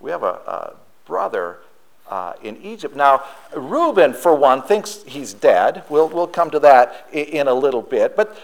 We 0.00 0.10
have 0.10 0.22
a, 0.22 0.40
a 0.46 0.76
brother 1.06 1.58
uh, 2.08 2.34
in 2.42 2.56
Egypt. 2.62 2.94
Now, 2.94 3.24
Reuben, 3.54 4.12
for 4.12 4.34
one, 4.34 4.62
thinks 4.62 5.02
he's 5.06 5.32
dead. 5.32 5.84
We'll, 5.88 6.08
we'll 6.08 6.26
come 6.26 6.50
to 6.50 6.58
that 6.60 7.08
in, 7.12 7.24
in 7.26 7.48
a 7.48 7.54
little 7.54 7.82
bit. 7.82 8.16
But 8.16 8.36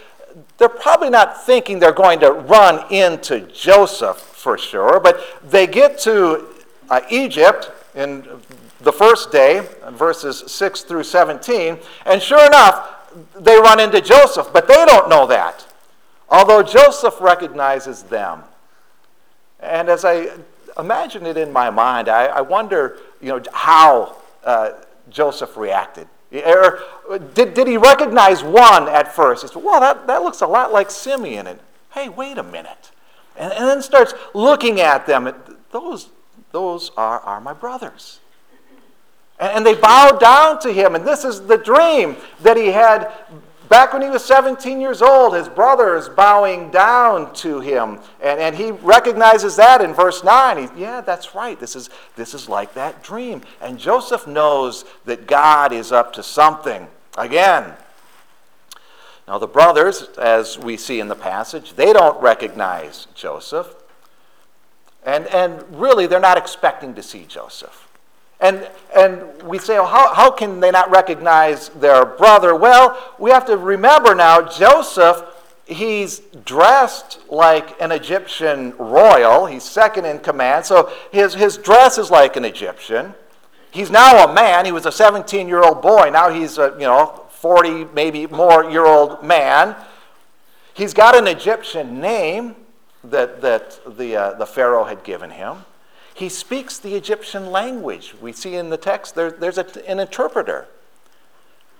they're 0.58 0.68
probably 0.68 1.11
not 1.11 1.44
thinking 1.44 1.78
they're 1.78 1.92
going 1.92 2.20
to 2.20 2.32
run 2.32 2.92
into 2.92 3.40
Joseph 3.40 4.18
for 4.18 4.56
sure. 4.56 5.00
But 5.00 5.20
they 5.42 5.66
get 5.66 5.99
to 6.00 6.46
uh, 6.90 7.00
Egypt 7.11 7.70
in 7.94 8.26
the 8.80 8.92
first 8.92 9.32
day, 9.32 9.66
verses 9.90 10.44
6 10.46 10.82
through 10.82 11.04
17, 11.04 11.78
and 12.06 12.23
sure 12.23 12.44
enough, 12.46 12.90
they 13.37 13.56
run 13.56 13.80
into 13.80 14.00
Joseph, 14.00 14.49
but 14.52 14.68
they 14.68 14.84
don't 14.84 15.08
know 15.08 15.26
that. 15.26 15.66
Although 16.28 16.62
Joseph 16.62 17.20
recognizes 17.20 18.02
them. 18.02 18.42
And 19.61 19.88
as 19.88 20.04
I 20.04 20.30
imagine 20.78 21.26
it 21.26 21.37
in 21.37 21.52
my 21.52 21.70
mind, 21.70 22.08
I, 22.08 22.26
I 22.26 22.40
wonder 22.40 22.99
you 23.20 23.28
know, 23.28 23.42
how 23.52 24.16
uh, 24.44 24.73
Joseph 25.08 25.56
reacted. 25.56 26.08
Or 26.43 26.81
did, 27.35 27.55
did 27.55 27.69
he 27.69 27.76
recognize 27.76 28.43
one 28.43 28.88
at 28.88 29.14
first? 29.14 29.43
He 29.43 29.49
said, 29.49 29.62
Well, 29.62 29.81
that, 29.81 30.07
that 30.07 30.23
looks 30.23 30.41
a 30.41 30.47
lot 30.47 30.73
like 30.73 30.91
Simeon. 30.91 31.47
And 31.47 31.61
hey, 31.93 32.09
wait 32.09 32.38
a 32.38 32.43
minute. 32.43 32.91
And, 33.37 33.53
and 33.53 33.67
then 33.67 33.83
starts 33.83 34.14
looking 34.35 34.81
at 34.81 35.07
them. 35.07 35.33
Those, 35.71 36.09
those 36.53 36.91
are, 36.97 37.21
are 37.21 37.41
my 37.41 37.53
brothers. 37.53 38.21
And, 39.38 39.59
and 39.59 39.67
they 39.67 39.75
bow 39.75 40.12
down 40.12 40.61
to 40.61 40.73
him. 40.73 40.95
And 40.95 41.07
this 41.07 41.25
is 41.25 41.47
the 41.47 41.57
dream 41.57 42.17
that 42.43 42.57
he 42.57 42.67
had 42.67 43.12
Back 43.68 43.92
when 43.92 44.02
he 44.02 44.11
was 44.11 44.25
17 44.25 44.80
years 44.80 45.00
old, 45.00 45.35
his 45.35 45.49
brother 45.49 45.97
is 45.97 46.09
bowing 46.09 46.71
down 46.71 47.33
to 47.35 47.61
him. 47.61 47.99
And, 48.23 48.38
and 48.38 48.54
he 48.54 48.73
recognizes 48.73 49.56
that 49.56 49.80
in 49.80 49.94
verse 49.94 50.23
9. 50.23 50.59
He, 50.59 50.83
yeah, 50.83 51.00
that's 51.00 51.35
right. 51.35 51.59
This 51.59 51.75
is, 51.75 51.88
this 52.14 52.35
is 52.35 52.49
like 52.49 52.75
that 52.75 53.02
dream. 53.02 53.42
And 53.62 53.78
Joseph 53.78 54.26
knows 54.26 54.85
that 55.06 55.26
God 55.26 55.73
is 55.73 55.92
up 55.92 56.12
to 56.14 56.23
something. 56.23 56.87
Again, 57.16 57.73
now 59.26 59.38
the 59.38 59.47
brothers, 59.47 60.02
as 60.18 60.59
we 60.59 60.76
see 60.76 61.00
in 61.00 61.09
the 61.09 61.14
passage, 61.14 61.75
they 61.75 61.92
don't 61.92 62.21
recognize 62.21 63.06
Joseph. 63.14 63.75
And, 65.04 65.26
and 65.28 65.62
really, 65.71 66.06
they're 66.06 66.21
not 66.21 66.37
expecting 66.37 66.94
to 66.94 67.02
see 67.02 67.25
Joseph. 67.25 67.84
And, 68.41 68.69
and 68.95 69.43
we 69.43 69.59
say, 69.59 69.75
well, 69.75 69.87
how, 69.87 70.12
how 70.14 70.31
can 70.31 70.61
they 70.61 70.71
not 70.71 70.91
recognize 70.91 71.69
their 71.71 72.05
brother? 72.05 72.55
Well, 72.55 73.14
we 73.19 73.31
have 73.31 73.47
to 73.47 73.57
remember 73.57 74.14
now, 74.14 74.43
Joseph, 74.43 75.23
he's 75.67 76.21
dressed 76.45 77.21
like 77.31 77.81
an 77.81 77.93
Egyptian 77.93 78.76
royal. 78.76 79.47
He's 79.47 79.62
second 79.62 80.05
in 80.05 80.19
command. 80.19 80.67
So 80.67 80.93
his, 81.11 81.35
his 81.35 81.57
dress 81.57 81.97
is 81.99 82.11
like 82.11 82.37
an 82.37 82.45
Egyptian. 82.45 83.14
He's 83.71 83.91
now 83.91 84.25
a 84.25 84.33
man. 84.33 84.67
He 84.67 84.73
was 84.73 84.87
a 84.87 84.93
17 84.93 85.49
year 85.49 85.62
old 85.62 85.83
boy. 85.83 86.11
Now 86.11 86.31
he's 86.31 86.59
a, 86.59 86.75
you 86.79 86.87
know, 86.87 87.25
40, 87.31 87.87
maybe 87.95 88.26
more 88.26 88.71
year 88.71 88.87
old 88.87 89.23
man. 89.25 89.75
He's 90.75 90.95
got 90.95 91.17
an 91.17 91.26
Egyptian 91.26 92.00
name 92.00 92.57
that, 93.05 93.41
that 93.43 93.81
the, 93.97 94.17
uh, 94.17 94.35
the 94.35 94.47
Pharaoh 94.47 94.85
had 94.85 95.05
given 95.05 95.31
him. 95.31 95.64
He 96.14 96.28
speaks 96.28 96.78
the 96.78 96.94
Egyptian 96.94 97.50
language. 97.50 98.14
We 98.21 98.33
see 98.33 98.54
in 98.54 98.71
the 98.71 98.76
text 98.76 99.16
there, 99.16 99.33
there's 99.33 99.59
a, 99.59 99.66
an 99.90 99.99
interpreter. 99.99 100.68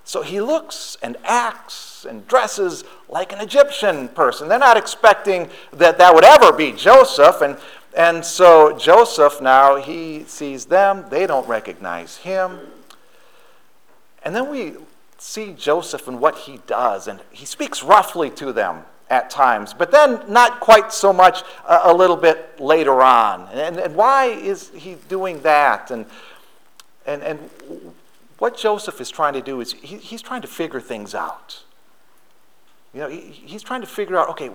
So 0.03 0.23
he 0.23 0.41
looks 0.41 0.99
and 1.03 1.17
acts 1.25 2.05
and 2.05 2.27
dresses 2.27 2.85
like 3.09 3.33
an 3.33 3.41
Egyptian 3.41 4.09
person. 4.09 4.49
They're 4.49 4.59
not 4.59 4.77
expecting 4.77 5.49
that 5.73 5.99
that 5.99 6.15
would 6.15 6.25
ever 6.25 6.53
be 6.53 6.73
Joseph. 6.73 7.41
And, 7.41 7.57
and 7.97 8.25
so 8.25 8.77
Joseph 8.77 9.41
now, 9.41 9.77
he 9.77 10.25
sees 10.25 10.67
them, 10.67 11.07
they 11.09 11.27
don't 11.27 11.49
recognize 11.49 12.17
him. 12.19 12.59
And 14.25 14.35
then 14.35 14.51
we 14.51 14.75
see 15.17 15.53
Joseph 15.53 16.09
and 16.09 16.21
what 16.21 16.39
he 16.39 16.61
does, 16.67 17.09
and 17.09 17.21
he 17.31 17.47
speaks 17.47 17.83
roughly 17.83 18.31
to 18.31 18.53
them 18.53 18.85
at 19.15 19.31
times, 19.31 19.73
but 19.73 19.93
then 19.93 20.21
not 20.29 20.59
quite 20.59 20.93
so 20.93 21.13
much 21.13 21.45
uh, 21.67 21.83
a 21.85 21.95
little 21.95 22.17
bit 22.17 22.59
later 22.59 23.01
on. 23.01 23.49
And, 23.53 23.79
and 23.79 23.95
why 23.95 24.27
is 24.27 24.71
he 24.75 24.97
doing 25.09 25.41
that? 25.43 25.93
And, 25.93 26.05
and, 27.07 27.23
and 27.23 27.39
what 28.39 28.57
Joseph 28.57 29.01
is 29.01 29.11
trying 29.11 29.35
to 29.35 29.41
do 29.41 29.61
is 29.61 29.73
he, 29.73 29.99
he's 29.99 30.21
trying 30.21 30.43
to 30.43 30.49
figure 30.49 30.81
things 30.81 31.15
out. 31.15 31.63
You 32.93 33.01
know, 33.03 33.09
he, 33.09 33.21
he's 33.21 33.63
trying 33.63 33.83
to 33.83 33.87
figure 33.87 34.17
out 34.19 34.29
okay, 34.31 34.49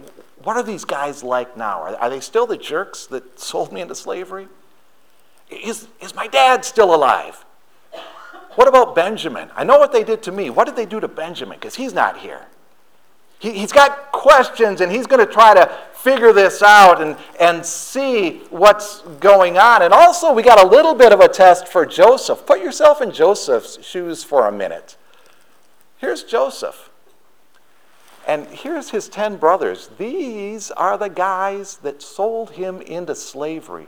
what 0.43 0.57
are 0.57 0.63
these 0.63 0.83
guys 0.83 1.23
like 1.23 1.55
now? 1.55 1.81
Are, 1.81 1.95
are 1.95 2.09
they 2.09 2.19
still 2.19 2.45
the 2.45 2.57
jerks 2.57 3.05
that 3.07 3.39
sold 3.51 3.71
me 3.71 3.79
into 3.79 3.95
slavery? 3.95 4.49
Is, 5.49 5.87
is 6.01 6.13
my 6.13 6.27
dad 6.27 6.65
still 6.65 6.93
alive? 6.93 7.45
What 8.55 8.67
about 8.67 8.93
Benjamin? 8.93 9.49
I 9.55 9.63
know 9.63 9.79
what 9.79 9.93
they 9.93 10.03
did 10.03 10.21
to 10.23 10.33
me. 10.33 10.49
What 10.49 10.65
did 10.65 10.75
they 10.75 10.85
do 10.85 10.99
to 10.99 11.07
Benjamin? 11.07 11.57
Because 11.57 11.75
he's 11.75 11.93
not 11.93 12.17
here. 12.17 12.45
He, 13.39 13.53
he's 13.53 13.71
got 13.71 14.11
questions 14.11 14.81
and 14.81 14.91
he's 14.91 15.07
going 15.07 15.25
to 15.25 15.31
try 15.31 15.53
to 15.53 15.71
figure 15.93 16.31
this 16.31 16.61
out 16.61 17.01
and, 17.01 17.17
and 17.39 17.65
see 17.65 18.41
what's 18.49 19.01
going 19.19 19.57
on. 19.57 19.81
And 19.81 19.93
also, 19.93 20.33
we 20.33 20.43
got 20.43 20.63
a 20.63 20.67
little 20.67 20.93
bit 20.93 21.11
of 21.11 21.21
a 21.21 21.27
test 21.27 21.67
for 21.67 21.85
Joseph. 21.85 22.45
Put 22.45 22.61
yourself 22.61 23.01
in 23.01 23.11
Joseph's 23.11 23.83
shoes 23.83 24.23
for 24.23 24.47
a 24.47 24.51
minute. 24.51 24.97
Here's 25.97 26.23
Joseph. 26.23 26.89
And 28.27 28.45
here's 28.47 28.91
his 28.91 29.09
10 29.09 29.37
brothers. 29.37 29.89
These 29.97 30.69
are 30.71 30.97
the 30.97 31.09
guys 31.09 31.77
that 31.77 32.01
sold 32.01 32.51
him 32.51 32.81
into 32.81 33.15
slavery. 33.15 33.87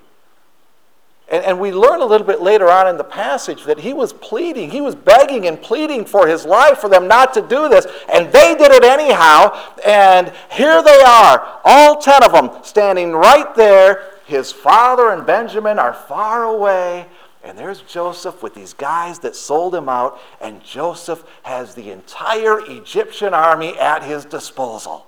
And, 1.31 1.45
and 1.45 1.59
we 1.59 1.71
learn 1.71 2.01
a 2.01 2.05
little 2.05 2.27
bit 2.27 2.41
later 2.41 2.69
on 2.69 2.87
in 2.87 2.97
the 2.97 3.03
passage 3.05 3.63
that 3.63 3.79
he 3.79 3.93
was 3.93 4.11
pleading, 4.13 4.69
he 4.69 4.81
was 4.81 4.93
begging 4.93 5.47
and 5.47 5.59
pleading 5.59 6.05
for 6.05 6.27
his 6.27 6.45
life 6.45 6.79
for 6.79 6.89
them 6.89 7.07
not 7.07 7.33
to 7.33 7.41
do 7.41 7.69
this. 7.69 7.87
And 8.11 8.31
they 8.31 8.53
did 8.53 8.71
it 8.71 8.83
anyhow. 8.83 9.57
And 9.85 10.31
here 10.51 10.83
they 10.83 11.01
are, 11.01 11.59
all 11.63 11.99
10 11.99 12.23
of 12.23 12.33
them, 12.33 12.51
standing 12.63 13.13
right 13.13 13.55
there. 13.55 14.11
His 14.25 14.51
father 14.51 15.09
and 15.09 15.25
Benjamin 15.25 15.79
are 15.79 15.93
far 15.93 16.43
away. 16.43 17.07
And 17.43 17.57
there's 17.57 17.81
Joseph 17.81 18.43
with 18.43 18.53
these 18.53 18.73
guys 18.73 19.19
that 19.19 19.35
sold 19.35 19.73
him 19.73 19.89
out, 19.89 20.19
and 20.39 20.63
Joseph 20.63 21.23
has 21.41 21.73
the 21.73 21.89
entire 21.89 22.59
Egyptian 22.59 23.33
army 23.33 23.77
at 23.79 24.03
his 24.03 24.25
disposal. 24.25 25.07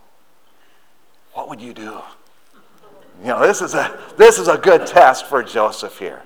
What 1.33 1.47
would 1.49 1.61
you 1.61 1.73
do? 1.73 2.01
You 3.23 3.29
know, 3.29 3.47
this 3.47 3.61
is 3.61 3.73
a, 3.73 3.97
this 4.17 4.37
is 4.37 4.49
a 4.49 4.57
good 4.57 4.85
test 4.85 5.27
for 5.27 5.41
Joseph 5.41 5.97
here. 5.97 6.23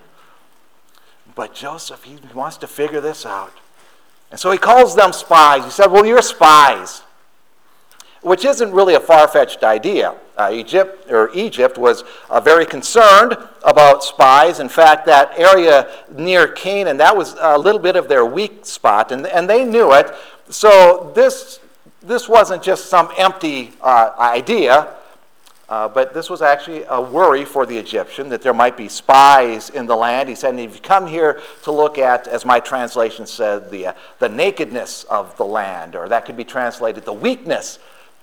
But 1.36 1.54
Joseph, 1.54 2.04
he 2.04 2.18
wants 2.34 2.58
to 2.58 2.68
figure 2.68 3.00
this 3.00 3.24
out. 3.24 3.54
And 4.32 4.40
so 4.40 4.50
he 4.50 4.58
calls 4.58 4.96
them 4.96 5.14
spies. 5.14 5.64
He 5.64 5.70
said, 5.70 5.92
Well, 5.92 6.08
you're 6.08 6.24
spies, 6.24 7.04
which 8.24 8.44
isn't 8.44 8.72
really 8.72 8.96
a 8.96 9.00
far 9.00 9.28
fetched 9.28 9.64
idea. 9.64 10.16
Uh, 10.36 10.50
Egypt, 10.52 11.12
or 11.12 11.30
Egypt 11.36 11.78
was 11.78 12.04
uh, 12.32 12.42
very 12.42 12.66
concerned 12.66 13.38
about 13.64 14.04
spies. 14.04 14.60
In 14.60 14.68
fact, 14.68 15.06
that 15.06 15.38
area 15.38 15.88
near 16.12 16.48
Canaan, 16.48 16.98
that 16.98 17.16
was 17.16 17.36
a 17.40 17.60
little 17.60 17.82
bit 17.82 17.96
of 17.96 18.08
their 18.08 18.26
weak 18.26 18.66
spot, 18.66 19.12
and, 19.12 19.28
and 19.28 19.48
they 19.48 19.64
knew 19.64 19.94
it. 19.94 20.12
So 20.50 21.12
this, 21.16 21.60
this 22.02 22.28
wasn't 22.28 22.64
just 22.64 22.88
some 22.88 23.12
empty 23.18 23.74
uh, 23.82 24.14
idea. 24.18 24.96
Uh, 25.69 25.88
but 25.88 26.13
this 26.13 26.30
was 26.30 26.41
actually 26.41 26.86
a 26.88 27.01
worry 27.01 27.43
for 27.43 27.65
the 27.65 27.77
Egyptian 27.77 28.30
that 28.30 28.41
there 28.41 28.53
might 28.53 28.77
be 28.77 28.88
spies 28.88 29.69
in 29.69 29.86
the 29.86 29.95
land. 29.95 30.30
He 30.30 30.36
said, 30.36 30.58
if 30.58 30.75
you 30.75 30.82
come 30.82 31.08
here 31.08 31.41
to 31.63 31.71
look 31.71 31.97
at, 31.97 32.25
as 32.27 32.45
my 32.45 32.62
translation 32.62 33.27
said, 33.27 33.69
the, 33.69 33.88
uh, 33.88 33.93
the 34.19 34.30
nakedness 34.30 35.03
of 35.06 35.36
the 35.36 35.43
land, 35.43 35.95
or 35.95 36.08
that 36.08 36.25
could 36.25 36.38
be 36.38 36.45
translated 36.45 37.03
the 37.03 37.12
weakness 37.12 37.80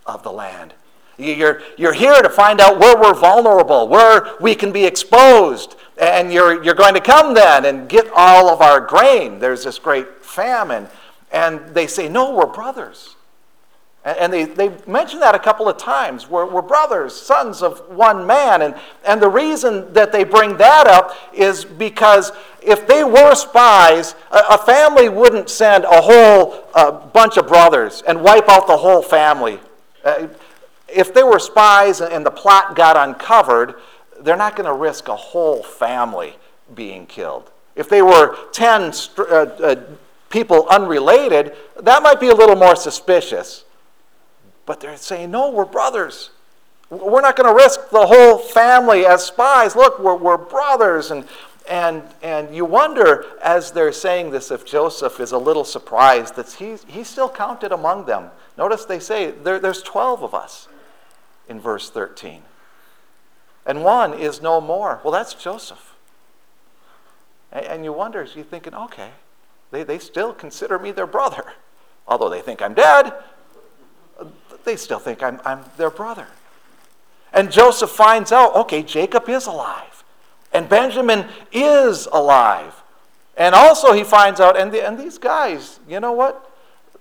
of 0.07 0.23
the 0.23 0.33
land. 0.33 0.73
You're, 1.19 1.63
you're 1.77 1.93
here 1.93 2.21
to 2.23 2.31
find 2.31 2.61
out 2.61 2.79
where 2.79 2.97
we're 2.97 3.15
vulnerable, 3.15 3.89
where 3.89 4.35
we 4.41 4.55
can 4.55 4.73
be 4.73 4.85
exposed. 4.85 5.77
And 6.01 6.33
you're, 6.33 6.65
you're 6.65 6.75
going 6.75 6.95
to 6.95 7.01
come 7.01 7.35
then 7.35 7.67
and 7.67 7.89
get 7.89 8.09
all 8.17 8.49
of 8.49 8.61
our 8.61 8.81
grain. 8.81 9.39
There's 9.39 9.65
this 9.65 9.79
great 9.79 10.25
famine. 10.25 10.89
And 11.31 11.61
they 11.75 11.87
say, 11.87 12.09
No, 12.09 12.35
we're 12.35 12.47
brothers. 12.47 13.14
And 14.05 14.31
they, 14.31 14.45
they 14.45 14.71
mention 14.87 15.21
that 15.21 15.35
a 15.35 15.39
couple 15.39 15.67
of 15.67 15.79
times. 15.79 16.29
We're, 16.29 16.45
we're 16.45 16.61
brothers, 16.61 17.15
sons 17.17 17.63
of 17.63 17.81
one 17.89 18.27
man. 18.27 18.61
And, 18.61 18.75
and 19.07 19.21
the 19.21 19.31
reason 19.31 19.91
that 19.95 20.13
they 20.13 20.25
bring 20.25 20.59
that 20.59 20.87
up 20.87 21.17
is 21.33 21.65
because 21.65 22.31
if 22.63 22.87
they 22.87 23.03
were 23.03 23.35
spies, 23.35 24.15
a, 24.31 24.41
a 24.51 24.59
family 24.59 25.09
wouldn't 25.09 25.49
send 25.49 25.85
a 25.85 26.03
whole 26.03 26.69
uh, 26.75 26.91
bunch 26.91 27.39
of 27.39 27.49
brothers 27.49 28.03
and 28.07 28.21
wipe 28.21 28.47
out 28.49 28.67
the 28.67 28.77
whole 28.77 29.03
family. 29.03 29.59
Uh, 30.05 30.29
if 30.87 31.15
they 31.15 31.23
were 31.23 31.39
spies 31.39 32.03
and 32.03 32.27
the 32.27 32.31
plot 32.31 32.77
got 32.77 32.99
uncovered, 32.99 33.75
they're 34.21 34.37
not 34.37 34.55
going 34.55 34.67
to 34.67 34.75
risk 34.75 35.09
a 35.09 35.17
whole 35.17 35.63
family 35.63 36.37
being 36.75 37.07
killed. 37.07 37.51
If 37.75 37.89
they 37.89 38.03
were 38.03 38.37
10 38.53 38.93
uh, 39.19 39.23
uh, 39.23 39.77
people 40.29 40.67
unrelated, 40.69 41.55
that 41.81 42.03
might 42.03 42.21
be 42.21 42.29
a 42.29 42.35
little 42.35 42.57
more 42.57 42.77
suspicious. 42.77 43.64
But 44.67 44.81
they're 44.81 44.97
saying, 44.97 45.31
no, 45.31 45.51
we're 45.51 45.65
brothers. 45.65 46.31
We're 46.91 47.21
not 47.21 47.37
going 47.37 47.49
to 47.49 47.55
risk 47.55 47.91
the 47.91 48.07
whole 48.07 48.39
family 48.39 49.07
as 49.07 49.25
spies. 49.25 49.75
Look, 49.75 49.99
we're, 49.99 50.17
we're 50.17 50.39
brothers. 50.39 51.11
And, 51.11 51.27
and, 51.69 52.03
and 52.23 52.55
you 52.55 52.65
wonder, 52.65 53.27
as 53.43 53.73
they're 53.73 53.93
saying 53.93 54.31
this, 54.31 54.51
if 54.51 54.65
Joseph 54.65 55.21
is 55.21 55.33
a 55.33 55.39
little 55.39 55.65
surprised 55.65 56.37
that 56.37 56.53
he's, 56.53 56.85
he's 56.85 57.09
still 57.09 57.29
counted 57.29 57.73
among 57.73 58.07
them. 58.07 58.31
Notice 58.57 58.85
they 58.85 59.01
say, 59.01 59.31
there, 59.31 59.59
there's 59.59 59.83
12 59.83 60.23
of 60.23 60.35
us 60.35 60.69
in 61.49 61.61
verse 61.61 61.91
13. 61.91 62.43
And 63.67 63.83
one 63.83 64.15
is 64.15 64.43
no 64.43 64.61
more. 64.61 65.01
Well, 65.03 65.13
that's 65.13 65.35
Joseph. 65.35 65.95
And, 67.51 67.65
and 67.65 67.85
you 67.85 67.93
wonder, 67.93 68.27
you're 68.35 68.45
thinking, 68.45 68.75
okay, 68.75 69.11
they, 69.71 69.83
they 69.83 69.99
still 69.99 70.33
consider 70.33 70.79
me 70.79 70.93
their 70.93 71.07
brother. 71.07 71.53
Although 72.07 72.29
they 72.29 72.43
think 72.43 72.61
I'm 72.61 72.75
dead, 72.75 73.15
they 74.65 74.77
still 74.77 74.99
think 74.99 75.23
I'm, 75.23 75.41
I'm 75.45 75.65
their 75.77 75.91
brother. 75.91 76.27
And 77.33 77.51
Joseph 77.51 77.91
finds 77.91 78.33
out 78.33 78.55
okay, 78.55 78.83
Jacob 78.83 79.29
is 79.29 79.47
alive, 79.47 80.05
and 80.53 80.69
Benjamin 80.69 81.27
is 81.53 82.07
alive. 82.13 82.75
And 83.37 83.55
also, 83.55 83.93
he 83.93 84.05
finds 84.05 84.39
out, 84.39 84.57
and, 84.57 84.71
the, 84.71 84.87
and 84.87 84.97
these 84.99 85.19
guys, 85.19 85.81
you 85.89 85.99
know 85.99 86.13
what? 86.13 86.54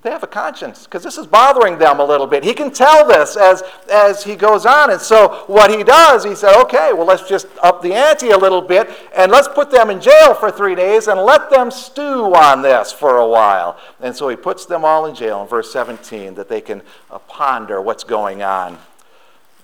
They 0.04 0.12
have 0.12 0.24
a 0.24 0.28
conscience 0.28 0.84
because 0.84 1.02
this 1.02 1.18
is 1.18 1.26
bothering 1.26 1.78
them 1.78 2.02
a 2.02 2.06
little 2.06 2.28
bit. 2.28 2.44
He 2.44 2.54
can 2.54 2.72
tell 2.72 3.08
this 3.08 3.38
as, 3.38 3.64
as 3.90 4.22
he 4.22 4.36
goes 4.36 4.66
on. 4.66 4.92
And 4.92 5.00
so, 5.00 5.46
what 5.48 5.72
he 5.72 5.82
does, 5.82 6.26
he 6.26 6.36
said, 6.36 6.62
okay, 6.64 6.92
well, 6.92 7.06
let's 7.06 7.28
just 7.28 7.48
up 7.62 7.82
the 7.82 7.94
ante 7.94 8.32
a 8.32 8.38
little 8.38 8.62
bit 8.62 8.90
and 9.16 9.32
let's 9.32 9.48
put 9.48 9.72
them 9.72 9.90
in 9.90 10.02
jail 10.02 10.34
for 10.34 10.52
three 10.52 10.76
days 10.76 11.08
and 11.08 11.22
let 11.22 11.50
them 11.50 11.72
stew 11.72 12.36
on 12.36 12.62
this 12.62 12.92
for 12.92 13.18
a 13.18 13.28
while. 13.28 13.80
And 14.02 14.14
so, 14.14 14.28
he 14.28 14.36
puts 14.36 14.66
them 14.66 14.84
all 14.84 15.06
in 15.06 15.16
jail 15.16 15.42
in 15.42 15.48
verse 15.48 15.72
17 15.72 16.36
that 16.36 16.50
they 16.50 16.60
can 16.60 16.82
uh, 17.10 17.20
ponder 17.20 17.82
what's 17.82 18.04
going 18.04 18.44
on. 18.44 18.78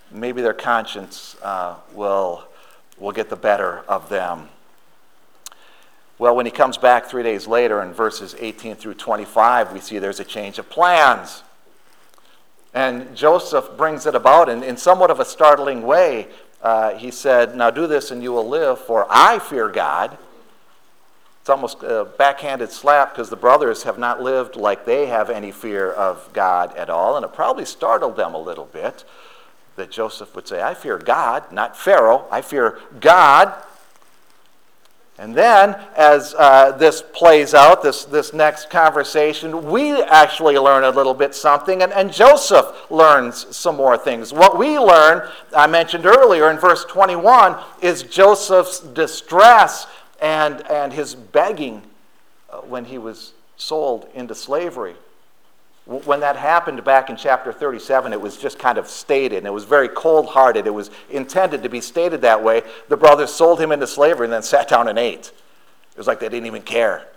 Maybe 0.09 0.41
their 0.41 0.53
conscience 0.53 1.35
uh, 1.43 1.75
will, 1.93 2.45
will 2.97 3.11
get 3.11 3.29
the 3.29 3.35
better 3.35 3.79
of 3.89 4.07
them. 4.07 4.47
Well, 6.19 6.35
when 6.35 6.45
he 6.45 6.51
comes 6.51 6.77
back 6.77 7.05
three 7.05 7.23
days 7.23 7.47
later 7.47 7.81
in 7.81 7.93
verses 7.93 8.35
18 8.37 8.75
through 8.75 8.95
25, 8.95 9.71
we 9.71 9.79
see 9.79 9.99
there's 9.99 10.19
a 10.19 10.25
change 10.25 10.59
of 10.59 10.69
plans. 10.69 11.43
And 12.73 13.15
Joseph 13.15 13.77
brings 13.77 14.05
it 14.05 14.15
about 14.15 14.49
in, 14.49 14.61
in 14.61 14.75
somewhat 14.75 15.11
of 15.11 15.21
a 15.21 15.25
startling 15.25 15.83
way. 15.83 16.27
Uh, 16.61 16.93
he 16.95 17.09
said, 17.09 17.55
Now 17.55 17.69
do 17.69 17.87
this 17.87 18.11
and 18.11 18.21
you 18.21 18.33
will 18.33 18.47
live, 18.47 18.79
for 18.79 19.07
I 19.09 19.39
fear 19.39 19.69
God. 19.69 20.17
It's 21.39 21.49
almost 21.49 21.83
a 21.83 22.05
backhanded 22.17 22.71
slap 22.71 23.13
because 23.13 23.29
the 23.29 23.37
brothers 23.37 23.83
have 23.83 23.97
not 23.97 24.21
lived 24.21 24.57
like 24.57 24.85
they 24.85 25.05
have 25.05 25.29
any 25.29 25.53
fear 25.53 25.89
of 25.89 26.29
God 26.33 26.75
at 26.75 26.89
all. 26.89 27.15
And 27.15 27.23
it 27.23 27.31
probably 27.31 27.63
startled 27.63 28.17
them 28.17 28.33
a 28.33 28.41
little 28.41 28.65
bit 28.65 29.05
that 29.77 29.89
Joseph 29.89 30.35
would 30.35 30.49
say, 30.49 30.61
I 30.61 30.73
fear 30.73 30.97
God, 30.97 31.49
not 31.53 31.77
Pharaoh. 31.77 32.27
I 32.29 32.41
fear 32.41 32.77
God 32.99 33.53
And 35.19 35.35
then, 35.35 35.75
as 35.97 36.33
uh, 36.39 36.71
this 36.77 37.01
plays 37.01 37.53
out, 37.53 37.83
this, 37.83 38.05
this 38.05 38.31
next 38.31 38.69
conversation, 38.69 39.69
we 39.69 40.01
actually 40.01 40.57
learn 40.57 40.85
a 40.85 40.91
little 40.91 41.13
bit 41.13 41.35
something, 41.35 41.83
and, 41.83 41.91
and 41.91 42.09
Joseph 42.09 42.89
learns 42.89 43.53
some 43.53 43.75
more 43.75 43.97
things. 43.97 44.31
What 44.31 44.57
we 44.57 44.79
learn, 44.79 45.29
I 45.53 45.67
mentioned 45.67 46.05
earlier 46.05 46.49
in 46.49 46.57
verse 46.57 46.85
21, 46.85 47.61
is 47.81 48.03
Joseph's 48.03 48.79
distress 48.79 49.87
and, 50.21 50.65
and 50.71 50.93
his 50.93 51.15
begging 51.15 51.81
uh, 52.49 52.59
when 52.59 52.85
he 52.85 52.97
was 52.97 53.33
sold 53.57 54.07
into 54.13 54.33
slavery. 54.33 54.95
When 55.89 56.19
that 56.19 56.35
happened 56.35 56.83
back 56.83 57.09
in 57.09 57.15
chapter 57.15 57.51
37, 57.51 58.13
it 58.13 58.21
was 58.21 58.37
just 58.37 58.59
kind 58.59 58.77
of 58.77 58.87
stated, 58.87 59.39
and 59.39 59.47
it 59.47 59.53
was 59.53 59.63
very 59.63 59.89
cold 59.89 60.27
hearted. 60.27 60.67
It 60.67 60.73
was 60.73 60.91
intended 61.09 61.63
to 61.63 61.69
be 61.69 61.81
stated 61.81 62.21
that 62.21 62.43
way. 62.43 62.61
The 62.89 62.97
brothers 62.97 63.33
sold 63.33 63.59
him 63.59 63.71
into 63.71 63.87
slavery 63.87 64.27
and 64.27 64.33
then 64.33 64.43
sat 64.43 64.67
down 64.67 64.87
and 64.87 64.99
ate. 64.99 65.31
It 65.91 65.97
was 65.97 66.05
like 66.05 66.19
they 66.19 66.29
didn't 66.29 66.45
even 66.45 66.61
care. 66.61 67.07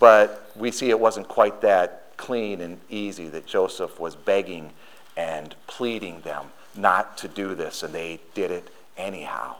But 0.00 0.50
we 0.56 0.72
see 0.72 0.90
it 0.90 0.98
wasn't 0.98 1.28
quite 1.28 1.60
that 1.60 2.16
clean 2.16 2.60
and 2.60 2.80
easy 2.90 3.28
that 3.28 3.46
Joseph 3.46 4.00
was 4.00 4.16
begging 4.16 4.72
and 5.16 5.54
pleading 5.68 6.22
them 6.22 6.46
not 6.74 7.16
to 7.18 7.28
do 7.28 7.54
this, 7.54 7.84
and 7.84 7.94
they 7.94 8.18
did 8.34 8.50
it 8.50 8.68
anyhow. 8.96 9.54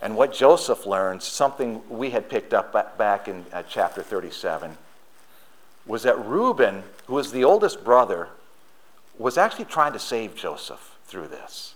And 0.00 0.16
what 0.16 0.32
Joseph 0.32 0.86
learned, 0.86 1.20
something 1.20 1.82
we 1.88 2.10
had 2.10 2.30
picked 2.30 2.54
up 2.54 2.96
back 2.96 3.26
in 3.26 3.44
uh, 3.52 3.64
chapter 3.68 4.04
37 4.04 4.78
was 5.86 6.02
that 6.04 6.18
Reuben, 6.24 6.82
who 7.06 7.14
was 7.14 7.32
the 7.32 7.44
oldest 7.44 7.84
brother, 7.84 8.28
was 9.18 9.36
actually 9.36 9.66
trying 9.66 9.92
to 9.92 9.98
save 9.98 10.34
Joseph 10.34 10.96
through 11.06 11.28
this. 11.28 11.74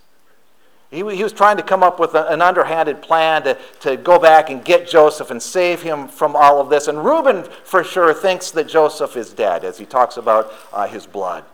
He, 0.91 0.99
he 0.99 1.23
was 1.23 1.33
trying 1.33 1.57
to 1.57 1.63
come 1.63 1.83
up 1.83 1.99
with 1.99 2.15
a, 2.15 2.27
an 2.29 2.41
underhanded 2.41 3.03
plan 3.03 3.43
to, 3.43 3.59
to 3.81 3.97
go 3.97 4.19
back 4.19 4.51
and 4.51 4.65
get 4.65 4.89
Joseph 4.89 5.31
and 5.31 5.43
save 5.43 5.83
him 5.83 6.09
from 6.09 6.37
all 6.37 6.61
of 6.61 6.71
this. 6.71 6.87
And 6.87 7.05
Reuben, 7.05 7.45
for 7.65 7.83
sure, 7.83 8.15
thinks 8.15 8.51
that 8.53 8.69
Joseph 8.69 9.17
is 9.17 9.33
dead 9.33 9.65
as 9.65 9.79
he 9.79 9.85
talks 9.85 10.17
about 10.17 10.53
uh, 10.73 10.87
his 10.87 11.07
blood. 11.07 11.45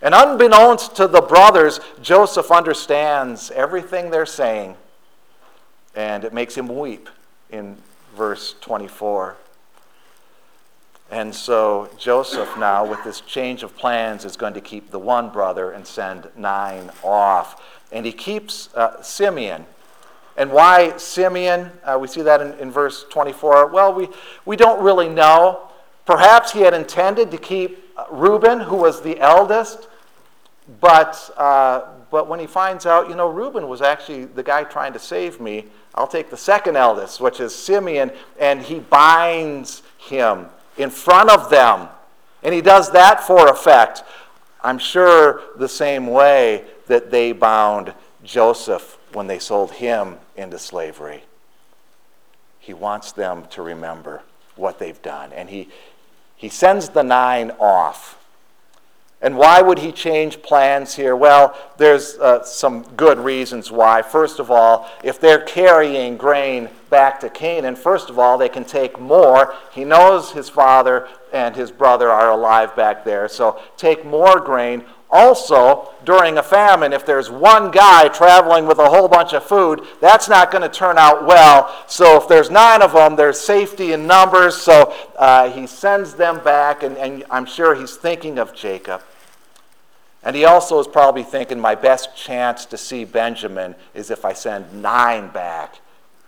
And 0.00 0.14
unbeknownst 0.14 0.96
to 0.96 1.06
the 1.06 1.20
brothers, 1.20 1.78
Joseph 2.02 2.50
understands 2.50 3.52
everything 3.52 4.10
they're 4.10 4.26
saying, 4.26 4.76
and 5.94 6.24
it 6.24 6.32
makes 6.32 6.56
him 6.56 6.66
weep 6.66 7.08
in 7.50 7.76
verse 8.16 8.56
24. 8.60 9.36
And 11.12 11.34
so 11.34 11.90
Joseph 11.98 12.56
now, 12.56 12.86
with 12.86 13.04
this 13.04 13.20
change 13.20 13.62
of 13.62 13.76
plans, 13.76 14.24
is 14.24 14.34
going 14.34 14.54
to 14.54 14.62
keep 14.62 14.90
the 14.90 14.98
one 14.98 15.28
brother 15.28 15.70
and 15.70 15.86
send 15.86 16.26
nine 16.38 16.90
off. 17.04 17.62
And 17.92 18.06
he 18.06 18.12
keeps 18.12 18.74
uh, 18.74 19.02
Simeon. 19.02 19.66
And 20.38 20.50
why 20.50 20.96
Simeon? 20.96 21.70
Uh, 21.84 21.98
we 22.00 22.08
see 22.08 22.22
that 22.22 22.40
in, 22.40 22.52
in 22.58 22.70
verse 22.70 23.04
24. 23.10 23.66
Well, 23.66 23.92
we, 23.92 24.08
we 24.46 24.56
don't 24.56 24.82
really 24.82 25.10
know. 25.10 25.68
Perhaps 26.06 26.52
he 26.52 26.60
had 26.60 26.72
intended 26.72 27.30
to 27.30 27.36
keep 27.36 27.84
uh, 27.94 28.06
Reuben, 28.10 28.60
who 28.60 28.76
was 28.76 29.02
the 29.02 29.20
eldest, 29.20 29.88
but, 30.80 31.30
uh, 31.36 31.88
but 32.10 32.26
when 32.26 32.40
he 32.40 32.46
finds 32.46 32.86
out, 32.86 33.10
you 33.10 33.16
know, 33.16 33.28
Reuben 33.28 33.68
was 33.68 33.82
actually 33.82 34.24
the 34.24 34.42
guy 34.42 34.64
trying 34.64 34.94
to 34.94 34.98
save 34.98 35.42
me, 35.42 35.66
I'll 35.94 36.06
take 36.06 36.30
the 36.30 36.38
second 36.38 36.76
eldest, 36.76 37.20
which 37.20 37.38
is 37.38 37.54
Simeon, 37.54 38.12
and 38.40 38.62
he 38.62 38.78
binds 38.78 39.82
him 39.98 40.46
in 40.76 40.90
front 40.90 41.30
of 41.30 41.50
them. 41.50 41.88
And 42.42 42.54
he 42.54 42.60
does 42.60 42.90
that 42.92 43.22
for 43.22 43.48
effect. 43.48 44.02
I'm 44.62 44.78
sure 44.78 45.42
the 45.56 45.68
same 45.68 46.06
way 46.06 46.64
that 46.86 47.10
they 47.10 47.32
bound 47.32 47.94
Joseph 48.24 48.98
when 49.12 49.26
they 49.26 49.38
sold 49.38 49.72
him 49.72 50.16
into 50.36 50.58
slavery. 50.58 51.24
He 52.58 52.72
wants 52.72 53.12
them 53.12 53.46
to 53.50 53.62
remember 53.62 54.22
what 54.56 54.78
they've 54.78 55.00
done. 55.02 55.32
And 55.32 55.50
he, 55.50 55.68
he 56.36 56.48
sends 56.48 56.90
the 56.90 57.02
nine 57.02 57.50
off. 57.58 58.18
And 59.22 59.38
why 59.38 59.62
would 59.62 59.78
he 59.78 59.92
change 59.92 60.42
plans 60.42 60.96
here? 60.96 61.14
Well, 61.14 61.56
there's 61.76 62.18
uh, 62.18 62.42
some 62.42 62.82
good 62.96 63.18
reasons 63.18 63.70
why. 63.70 64.02
First 64.02 64.40
of 64.40 64.50
all, 64.50 64.90
if 65.04 65.20
they're 65.20 65.42
carrying 65.42 66.16
grain 66.16 66.68
back 66.90 67.20
to 67.20 67.30
Canaan, 67.30 67.76
first 67.76 68.10
of 68.10 68.18
all, 68.18 68.36
they 68.36 68.48
can 68.48 68.64
take 68.64 68.98
more. 69.00 69.54
He 69.70 69.84
knows 69.84 70.32
his 70.32 70.48
father 70.48 71.08
and 71.32 71.54
his 71.54 71.70
brother 71.70 72.10
are 72.10 72.32
alive 72.32 72.74
back 72.74 73.04
there, 73.04 73.28
so 73.28 73.60
take 73.76 74.04
more 74.04 74.40
grain. 74.40 74.84
Also, 75.08 75.90
during 76.04 76.38
a 76.38 76.42
famine, 76.42 76.92
if 76.92 77.06
there's 77.06 77.30
one 77.30 77.70
guy 77.70 78.08
traveling 78.08 78.66
with 78.66 78.78
a 78.78 78.88
whole 78.88 79.08
bunch 79.08 79.34
of 79.34 79.44
food, 79.44 79.82
that's 80.00 80.28
not 80.28 80.50
going 80.50 80.62
to 80.62 80.68
turn 80.68 80.98
out 80.98 81.26
well. 81.26 81.84
So, 81.86 82.16
if 82.16 82.28
there's 82.28 82.50
nine 82.50 82.80
of 82.80 82.94
them, 82.94 83.14
there's 83.14 83.38
safety 83.38 83.92
in 83.92 84.06
numbers. 84.06 84.56
So, 84.56 84.94
uh, 85.16 85.50
he 85.50 85.66
sends 85.66 86.14
them 86.14 86.42
back, 86.42 86.82
and, 86.82 86.96
and 86.96 87.24
I'm 87.30 87.44
sure 87.44 87.74
he's 87.74 87.94
thinking 87.94 88.38
of 88.38 88.54
Jacob. 88.54 89.02
And 90.24 90.36
he 90.36 90.44
also 90.44 90.78
is 90.78 90.86
probably 90.86 91.24
thinking, 91.24 91.58
my 91.58 91.74
best 91.74 92.16
chance 92.16 92.64
to 92.66 92.78
see 92.78 93.04
Benjamin 93.04 93.74
is 93.94 94.10
if 94.10 94.24
I 94.24 94.32
send 94.32 94.82
nine 94.82 95.28
back, 95.28 95.80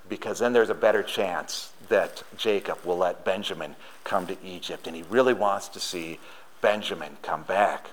because 0.09 0.41
then 0.41 0.53
there's 0.53 0.71
a 0.71 0.75
better 0.75 1.03
chance 1.03 1.73
that 1.89 2.23
Jacob 2.37 2.79
will 2.85 2.99
let 2.99 3.25
Benjamin 3.25 3.77
come 4.03 4.27
to 4.27 4.37
Egypt. 4.45 4.87
And 4.87 4.97
he 4.97 5.03
really 5.09 5.35
wants 5.35 5.69
to 5.69 5.81
see 5.81 6.19
Benjamin 6.61 7.17
come 7.23 7.43
back. 7.45 7.91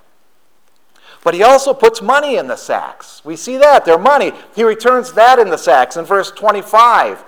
But 1.23 1.33
he 1.35 1.43
also 1.43 1.73
puts 1.73 2.01
money 2.01 2.37
in 2.37 2.47
the 2.47 2.55
sacks. 2.55 3.21
We 3.23 3.35
see 3.35 3.57
that, 3.57 3.85
their 3.85 3.99
money. 3.99 4.31
He 4.55 4.63
returns 4.63 5.13
that 5.13 5.37
in 5.39 5.49
the 5.49 5.57
sacks 5.57 5.97
in 5.97 6.05
verse 6.05 6.31
25. 6.31 7.23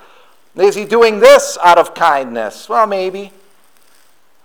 Is 0.56 0.76
he 0.76 0.86
doing 0.86 1.20
this 1.20 1.58
out 1.64 1.78
of 1.78 1.94
kindness? 1.94 2.68
Well, 2.70 2.88
maybe. 2.88 3.32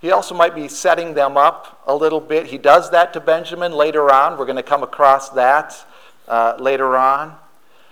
He 0.00 0.12
also 0.12 0.34
might 0.34 0.54
be 0.54 0.68
setting 0.68 1.14
them 1.14 1.36
up 1.36 1.82
a 1.86 1.94
little 1.94 2.20
bit. 2.20 2.46
He 2.46 2.58
does 2.58 2.90
that 2.90 3.12
to 3.14 3.20
Benjamin 3.20 3.72
later 3.72 4.12
on. 4.12 4.38
We're 4.38 4.46
going 4.46 4.56
to 4.56 4.62
come 4.62 4.82
across 4.82 5.30
that 5.30 5.84
uh, 6.28 6.56
later 6.58 6.96
on. 6.96 7.34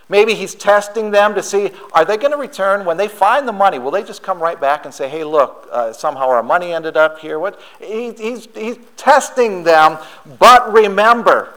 Maybe 0.08 0.34
he's 0.34 0.54
testing 0.54 1.10
them 1.10 1.34
to 1.34 1.42
see 1.42 1.72
are 1.92 2.04
they 2.04 2.16
going 2.16 2.30
to 2.30 2.36
return 2.36 2.84
when 2.84 2.96
they 2.96 3.08
find 3.08 3.48
the 3.48 3.52
money? 3.52 3.80
Will 3.80 3.90
they 3.90 4.04
just 4.04 4.22
come 4.22 4.40
right 4.40 4.60
back 4.60 4.84
and 4.84 4.94
say, 4.94 5.08
"Hey, 5.08 5.24
look, 5.24 5.68
uh, 5.72 5.92
somehow 5.92 6.28
our 6.28 6.44
money 6.44 6.72
ended 6.72 6.96
up 6.96 7.18
here"? 7.18 7.40
What? 7.40 7.60
He, 7.80 8.12
he's 8.12 8.46
he's 8.54 8.78
testing 8.96 9.64
them, 9.64 9.98
but 10.38 10.72
remember, 10.72 11.54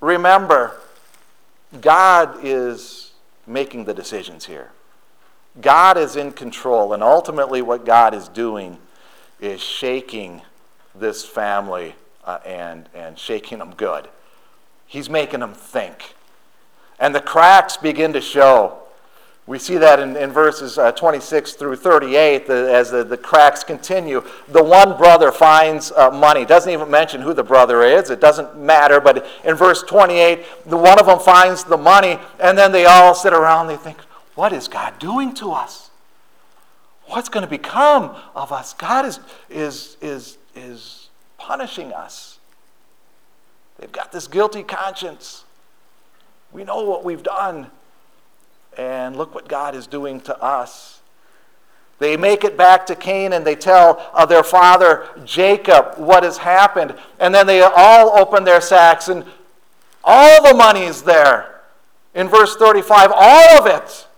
remember, 0.00 0.72
God 1.80 2.38
is 2.42 3.12
making 3.46 3.84
the 3.84 3.94
decisions 3.94 4.46
here. 4.46 4.72
God 5.60 5.96
is 5.96 6.16
in 6.16 6.32
control, 6.32 6.94
and 6.94 7.02
ultimately, 7.02 7.62
what 7.62 7.84
God 7.84 8.12
is 8.12 8.26
doing 8.26 8.78
is 9.42 9.60
shaking 9.60 10.40
this 10.94 11.24
family 11.24 11.94
uh, 12.24 12.38
and, 12.46 12.88
and 12.94 13.18
shaking 13.18 13.58
them 13.58 13.74
good. 13.76 14.08
He's 14.86 15.10
making 15.10 15.40
them 15.40 15.52
think. 15.52 16.14
And 16.98 17.14
the 17.14 17.20
cracks 17.20 17.76
begin 17.76 18.12
to 18.12 18.20
show. 18.20 18.78
We 19.44 19.58
see 19.58 19.76
that 19.78 19.98
in, 19.98 20.16
in 20.16 20.30
verses 20.30 20.78
uh, 20.78 20.92
26 20.92 21.54
through 21.54 21.74
38 21.74 22.46
the, 22.46 22.72
as 22.72 22.92
the, 22.92 23.02
the 23.02 23.16
cracks 23.16 23.64
continue. 23.64 24.22
The 24.48 24.62
one 24.62 24.96
brother 24.96 25.32
finds 25.32 25.90
uh, 25.90 26.12
money. 26.12 26.44
Doesn't 26.44 26.72
even 26.72 26.88
mention 26.88 27.20
who 27.20 27.34
the 27.34 27.42
brother 27.42 27.82
is. 27.82 28.10
It 28.10 28.20
doesn't 28.20 28.56
matter. 28.56 29.00
But 29.00 29.26
in 29.44 29.56
verse 29.56 29.82
28, 29.82 30.44
the 30.66 30.76
one 30.76 31.00
of 31.00 31.06
them 31.06 31.18
finds 31.18 31.64
the 31.64 31.76
money, 31.76 32.20
and 32.38 32.56
then 32.56 32.70
they 32.70 32.84
all 32.84 33.14
sit 33.14 33.32
around. 33.32 33.66
They 33.66 33.76
think, 33.76 33.98
What 34.36 34.52
is 34.52 34.68
God 34.68 35.00
doing 35.00 35.34
to 35.34 35.50
us? 35.50 35.90
What's 37.06 37.28
going 37.28 37.44
to 37.44 37.50
become 37.50 38.14
of 38.34 38.52
us? 38.52 38.74
God 38.74 39.06
is, 39.06 39.20
is, 39.50 39.96
is, 40.00 40.38
is 40.54 41.08
punishing 41.38 41.92
us. 41.92 42.38
They've 43.78 43.92
got 43.92 44.12
this 44.12 44.28
guilty 44.28 44.62
conscience. 44.62 45.44
We 46.52 46.64
know 46.64 46.84
what 46.84 47.04
we've 47.04 47.22
done. 47.22 47.70
And 48.76 49.16
look 49.16 49.34
what 49.34 49.48
God 49.48 49.74
is 49.74 49.86
doing 49.86 50.20
to 50.22 50.40
us. 50.42 51.00
They 51.98 52.16
make 52.16 52.42
it 52.42 52.56
back 52.56 52.86
to 52.86 52.96
Canaan. 52.96 53.44
They 53.44 53.54
tell 53.54 54.10
uh, 54.12 54.26
their 54.26 54.42
father 54.42 55.06
Jacob 55.24 55.94
what 55.98 56.24
has 56.24 56.38
happened. 56.38 56.96
And 57.20 57.34
then 57.34 57.46
they 57.46 57.60
all 57.62 58.18
open 58.18 58.44
their 58.44 58.60
sacks, 58.60 59.08
and 59.08 59.24
all 60.02 60.42
the 60.42 60.54
money 60.54 60.82
is 60.82 61.02
there. 61.02 61.60
In 62.14 62.28
verse 62.28 62.56
35, 62.56 63.12
all 63.14 63.58
of 63.58 63.66
it. 63.66 64.08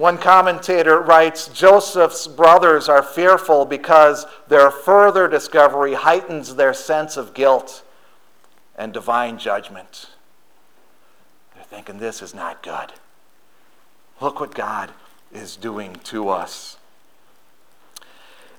One 0.00 0.16
commentator 0.16 0.98
writes 0.98 1.48
Joseph's 1.48 2.26
brothers 2.26 2.88
are 2.88 3.02
fearful 3.02 3.66
because 3.66 4.24
their 4.48 4.70
further 4.70 5.28
discovery 5.28 5.92
heightens 5.92 6.54
their 6.54 6.72
sense 6.72 7.18
of 7.18 7.34
guilt 7.34 7.82
and 8.78 8.94
divine 8.94 9.36
judgment. 9.36 10.06
They're 11.54 11.64
thinking, 11.64 11.98
this 11.98 12.22
is 12.22 12.32
not 12.34 12.62
good. 12.62 12.94
Look 14.22 14.40
what 14.40 14.54
God 14.54 14.90
is 15.34 15.54
doing 15.54 15.96
to 16.04 16.30
us. 16.30 16.78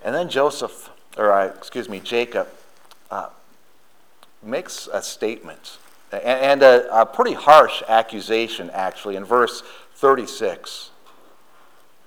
And 0.03 0.13
then 0.13 0.29
Joseph, 0.29 0.91
or 1.17 1.31
uh, 1.31 1.47
excuse 1.47 1.89
me, 1.89 1.99
Jacob, 2.01 2.49
uh, 3.09 3.29
makes 4.43 4.87
a 4.93 5.01
statement 5.01 5.79
and 6.11 6.61
a, 6.61 7.01
a 7.01 7.03
pretty 7.03 7.33
harsh 7.33 7.81
accusation, 7.87 8.69
actually, 8.69 9.15
in 9.15 9.25
verse 9.25 9.63
36. 9.95 10.91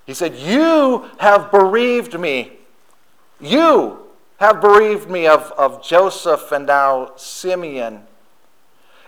He 0.06 0.14
said, 0.14 0.34
You 0.36 1.10
have 1.18 1.50
bereaved 1.50 2.18
me. 2.18 2.52
You 3.40 3.98
have 4.38 4.60
bereaved 4.60 5.10
me 5.10 5.26
of, 5.26 5.52
of 5.52 5.82
Joseph 5.82 6.52
and 6.52 6.66
now 6.66 7.12
Simeon. 7.16 8.02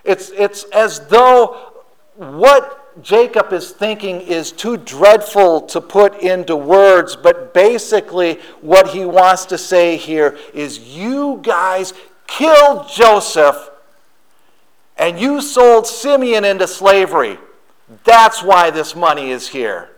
It's, 0.04 0.30
it's 0.30 0.64
as 0.64 1.06
though 1.08 1.72
what 2.14 3.02
Jacob 3.02 3.52
is 3.52 3.72
thinking 3.72 4.20
is 4.22 4.52
too 4.52 4.76
dreadful 4.78 5.60
to 5.62 5.80
put 5.80 6.20
into 6.22 6.56
words, 6.56 7.14
but 7.14 7.52
basically 7.52 8.34
what 8.60 8.88
he 8.88 9.04
wants 9.04 9.44
to 9.46 9.58
say 9.58 9.96
here 9.96 10.38
is 10.54 10.78
you 10.78 11.40
guys 11.42 11.92
killed 12.26 12.88
Joseph 12.88 13.70
and 14.96 15.20
you 15.20 15.42
sold 15.42 15.86
Simeon 15.86 16.44
into 16.44 16.66
slavery. 16.66 17.38
That's 18.04 18.42
why 18.42 18.70
this 18.70 18.96
money 18.96 19.30
is 19.30 19.48
here. 19.48 19.90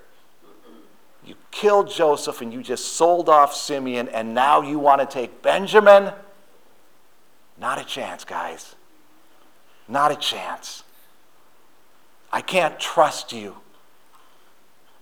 Killed 1.51 1.91
Joseph 1.91 2.41
and 2.41 2.53
you 2.53 2.63
just 2.63 2.93
sold 2.93 3.29
off 3.29 3.55
Simeon, 3.55 4.09
and 4.09 4.35
now 4.35 4.63
you 4.63 4.79
want 4.79 5.01
to 5.01 5.07
take 5.07 5.43
Benjamin? 5.43 6.13
Not 7.59 7.81
a 7.81 7.85
chance, 7.85 8.25
guys. 8.25 8.75
Not 9.89 10.13
a 10.13 10.17
chance. 10.17 10.85
I 12.33 12.41
can't 12.41 12.79
trust 12.79 13.33
you. 13.33 13.57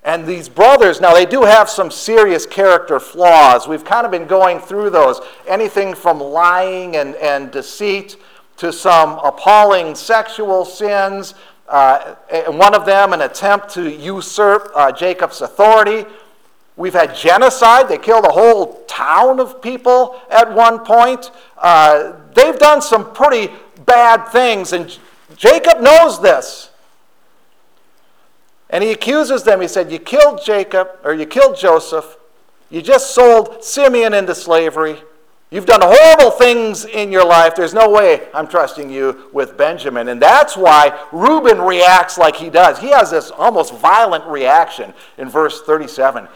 And 0.05 0.25
these 0.25 0.49
brothers, 0.49 1.01
now 1.01 1.13
they 1.13 1.27
do 1.27 1.43
have 1.43 1.69
some 1.69 1.91
serious 1.91 2.47
character 2.47 3.01
flaws. 3.01 3.67
We've 3.67 3.85
kind 3.85 4.07
of 4.07 4.13
been 4.13 4.27
going 4.27 4.61
through 4.61 4.91
those. 4.91 5.21
Anything 5.49 5.95
from 5.97 6.21
lying 6.21 6.95
and, 6.95 7.17
and 7.17 7.51
deceit 7.51 8.17
to 8.59 8.73
some 8.73 9.19
appalling 9.25 9.97
sexual 9.97 10.65
sins. 10.65 11.35
Uh, 11.69 12.15
and 12.31 12.57
one 12.57 12.73
of 12.77 12.87
them, 12.87 13.13
an 13.13 13.23
attempt 13.23 13.71
to 13.71 13.91
usurp 13.91 14.71
uh, 14.77 14.93
Jacob's 14.93 15.41
authority. 15.41 16.09
We've 16.77 16.93
had 16.93 17.15
genocide. 17.15 17.89
They 17.89 17.99
killed 17.99 18.27
a 18.27 18.33
whole 18.33 18.85
town 18.87 19.41
of 19.41 19.63
people 19.63 20.21
at 20.31 20.53
one 20.53 20.81
point. 20.81 21.31
Uh, 21.57 22.13
they've 22.35 22.59
done 22.59 22.83
some 22.83 23.15
pretty 23.15 23.53
bad 23.87 24.27
things, 24.29 24.73
and 24.73 24.97
Jacob 25.37 25.81
knows 25.81 26.21
this. 26.21 26.71
And 28.69 28.85
he 28.85 28.91
accuses 28.91 29.43
them. 29.43 29.61
He 29.61 29.69
said, 29.69 29.91
You 29.91 29.99
killed 29.99 30.45
Jacob, 30.45 30.91
or 31.03 31.15
you 31.15 31.25
killed 31.25 31.57
Joseph. 31.57 32.17
You 32.69 32.83
just 32.83 33.15
sold 33.15 33.65
Simeon 33.65 34.13
into 34.13 34.35
slavery. 34.35 34.99
You've 35.51 35.67
done 35.67 35.81
horrible 35.83 36.33
things 36.33 36.85
in 36.85 37.13
your 37.13 37.25
life. 37.25 37.55
There's 37.55 37.73
no 37.73 37.89
way 37.89 38.27
I'm 38.35 38.49
trusting 38.49 38.91
you 38.91 39.31
with 39.33 39.57
Benjamin. 39.57 40.09
And 40.09 40.21
that's 40.21 40.57
why 40.57 41.01
Reuben 41.13 41.61
reacts 41.61 42.19
like 42.19 42.35
he 42.35 42.51
does. 42.51 42.81
He 42.81 42.91
has 42.91 43.13
this 43.13 43.31
almost 43.31 43.73
violent 43.75 44.25
reaction 44.27 44.93
in 45.17 45.29
verse 45.29 45.63
37 45.63 46.27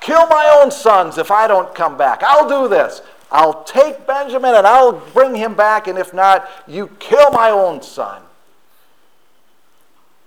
Kill 0.00 0.26
my 0.28 0.58
own 0.60 0.70
sons 0.70 1.18
if 1.18 1.30
I 1.30 1.46
don't 1.46 1.74
come 1.74 1.96
back. 1.96 2.22
I'll 2.22 2.48
do 2.48 2.68
this. 2.68 3.02
I'll 3.30 3.64
take 3.64 4.06
Benjamin 4.06 4.54
and 4.54 4.66
I'll 4.66 4.92
bring 4.92 5.34
him 5.34 5.54
back. 5.54 5.88
And 5.88 5.98
if 5.98 6.14
not, 6.14 6.48
you 6.66 6.88
kill 6.98 7.30
my 7.30 7.50
own 7.50 7.82
son. 7.82 8.22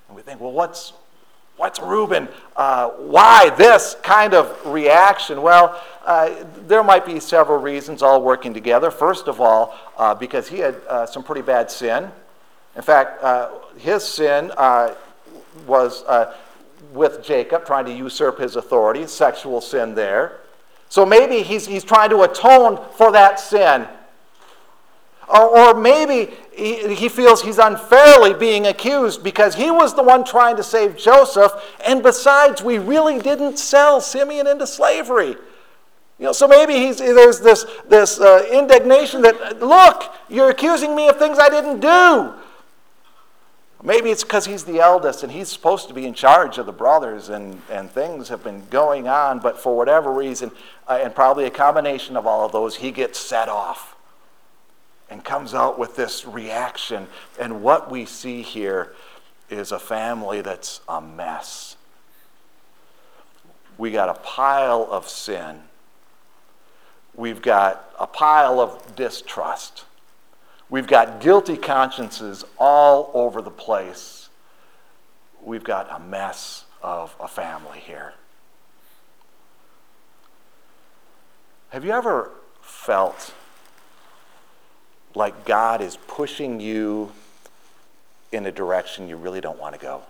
And 0.07 0.15
we 0.17 0.21
think, 0.21 0.41
well, 0.41 0.51
what's, 0.51 0.93
What's 1.59 1.81
Reuben? 1.81 2.29
Uh, 2.55 2.87
why 2.91 3.49
this 3.49 3.97
kind 4.01 4.33
of 4.33 4.65
reaction? 4.65 5.41
Well, 5.41 5.77
uh, 6.05 6.45
there 6.65 6.81
might 6.85 7.05
be 7.05 7.19
several 7.19 7.59
reasons 7.59 8.01
all 8.01 8.21
working 8.21 8.53
together. 8.53 8.89
First 8.89 9.27
of 9.27 9.41
all, 9.41 9.77
uh, 9.97 10.15
because 10.15 10.47
he 10.47 10.59
had 10.59 10.75
uh, 10.87 11.05
some 11.05 11.21
pretty 11.21 11.41
bad 11.41 11.69
sin. 11.69 12.09
In 12.77 12.81
fact, 12.81 13.21
uh, 13.21 13.49
his 13.77 14.05
sin 14.05 14.53
uh, 14.55 14.95
was 15.67 16.05
with 16.91 17.23
Jacob, 17.23 17.65
trying 17.65 17.85
to 17.85 17.93
usurp 17.93 18.39
his 18.39 18.55
authority, 18.55 19.05
sexual 19.07 19.61
sin 19.61 19.95
there. 19.95 20.39
So 20.89 21.05
maybe 21.05 21.43
he's, 21.43 21.67
he's 21.67 21.83
trying 21.83 22.09
to 22.09 22.23
atone 22.23 22.79
for 22.95 23.11
that 23.11 23.39
sin 23.39 23.87
or, 25.29 25.57
or 25.57 25.73
maybe 25.79 26.33
he, 26.55 26.95
he 26.95 27.07
feels 27.07 27.41
he's 27.41 27.59
unfairly 27.59 28.33
being 28.33 28.67
accused 28.67 29.23
because 29.23 29.55
he 29.55 29.69
was 29.69 29.93
the 29.95 30.03
one 30.03 30.23
trying 30.23 30.55
to 30.57 30.63
save 30.63 30.97
Joseph, 30.97 31.51
and 31.85 32.01
besides, 32.01 32.63
we 32.63 32.79
really 32.79 33.19
didn't 33.19 33.59
sell 33.59 34.01
Simeon 34.01 34.47
into 34.47 34.65
slavery. 34.65 35.35
You 36.17 36.25
know, 36.25 36.31
so 36.31 36.47
maybe 36.47 36.73
he's, 36.73 36.97
there's 36.97 37.39
this, 37.39 37.65
this 37.87 38.19
uh, 38.19 38.45
indignation 38.51 39.21
that, 39.21 39.59
look, 39.61 40.11
you're 40.29 40.49
accusing 40.49 40.95
me 40.95 41.07
of 41.07 41.17
things 41.17 41.37
I 41.39 41.49
didn't 41.49 41.79
do. 41.79 42.33
Maybe 43.81 44.09
it's 44.09 44.23
because 44.23 44.45
he's 44.45 44.65
the 44.65 44.79
eldest 44.79 45.23
and 45.23 45.31
he's 45.31 45.47
supposed 45.47 45.87
to 45.87 45.93
be 45.93 46.05
in 46.05 46.13
charge 46.13 46.57
of 46.57 46.65
the 46.65 46.73
brothers 46.73 47.29
and, 47.29 47.61
and 47.69 47.89
things 47.89 48.27
have 48.27 48.43
been 48.43 48.65
going 48.69 49.07
on, 49.07 49.39
but 49.39 49.57
for 49.57 49.75
whatever 49.77 50.11
reason, 50.11 50.51
uh, 50.87 50.99
and 51.01 51.15
probably 51.15 51.45
a 51.45 51.49
combination 51.49 52.17
of 52.17 52.27
all 52.27 52.45
of 52.45 52.51
those, 52.51 52.75
he 52.75 52.91
gets 52.91 53.17
set 53.17 53.47
off 53.47 53.95
and 55.09 55.23
comes 55.23 55.53
out 55.53 55.79
with 55.79 55.95
this 55.95 56.25
reaction. 56.25 57.07
And 57.39 57.63
what 57.63 57.89
we 57.89 58.05
see 58.05 58.41
here 58.41 58.93
is 59.49 59.71
a 59.71 59.79
family 59.79 60.41
that's 60.41 60.81
a 60.89 60.99
mess. 60.99 61.77
We 63.77 63.91
got 63.91 64.09
a 64.09 64.19
pile 64.19 64.87
of 64.91 65.07
sin. 65.07 65.61
We've 67.15 67.41
got 67.41 67.91
a 67.97 68.07
pile 68.07 68.59
of 68.59 68.95
distrust. 68.97 69.85
We've 70.69 70.87
got 70.87 71.19
guilty 71.19 71.57
consciences 71.57 72.45
all 72.57 73.11
over 73.13 73.41
the 73.41 73.51
place. 73.51 74.29
We've 75.43 75.63
got 75.63 75.89
a 75.91 75.99
mess 75.99 76.65
of 76.83 77.15
a 77.19 77.27
family 77.27 77.79
here. 77.79 78.13
Have 81.69 81.85
you 81.85 81.91
ever 81.91 82.31
felt 82.61 83.33
like 85.15 85.45
God 85.45 85.81
is 85.81 85.97
pushing 86.07 86.59
you 86.59 87.11
in 88.31 88.45
a 88.45 88.51
direction 88.51 89.07
you 89.07 89.17
really 89.17 89.41
don't 89.41 89.59
want 89.59 89.75
to 89.75 89.81
go. 89.81 90.01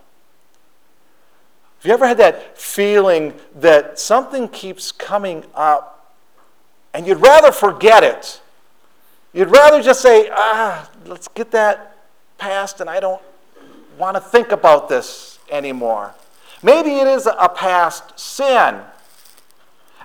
Have 1.78 1.86
you 1.86 1.94
ever 1.94 2.08
had 2.08 2.18
that 2.18 2.58
feeling 2.58 3.34
that 3.56 4.00
something 4.00 4.50
keeps 4.50 4.92
coming 4.92 5.46
up 5.56 6.14
and 6.94 7.08
you'd 7.08 7.22
rather 7.22 7.52
forget 7.52 8.04
it? 8.04 8.42
You'd 9.34 9.52
rather 9.52 9.82
just 9.82 10.02
say, 10.02 10.30
ah, 10.32 10.90
let's 11.06 11.28
get 11.28 11.52
that 11.52 11.98
past 12.38 12.82
and 12.82 12.90
I 12.90 13.00
don't 13.00 13.22
want 13.98 14.16
to 14.16 14.22
think 14.22 14.52
about 14.52 14.90
this 14.90 15.40
anymore. 15.52 16.14
Maybe 16.64 16.96
it 16.96 17.08
is 17.08 17.26
a 17.26 17.50
past 17.50 18.20
sin, 18.20 18.82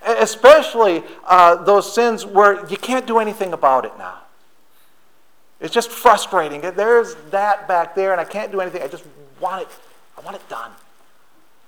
especially 0.04 1.02
uh, 1.26 1.56
those 1.64 1.92
sins 1.92 2.26
where 2.26 2.66
you 2.66 2.76
can't 2.76 3.06
do 3.06 3.18
anything 3.18 3.52
about 3.52 3.84
it 3.84 3.96
now. 3.98 4.20
It's 5.60 5.72
just 5.72 5.90
frustrating. 5.90 6.60
There's 6.60 7.14
that 7.30 7.66
back 7.66 7.94
there, 7.94 8.12
and 8.12 8.20
I 8.20 8.24
can't 8.24 8.52
do 8.52 8.60
anything. 8.60 8.82
I 8.82 8.88
just 8.88 9.04
want 9.40 9.62
it. 9.62 9.68
I 10.18 10.20
want 10.20 10.36
it 10.36 10.46
done. 10.48 10.70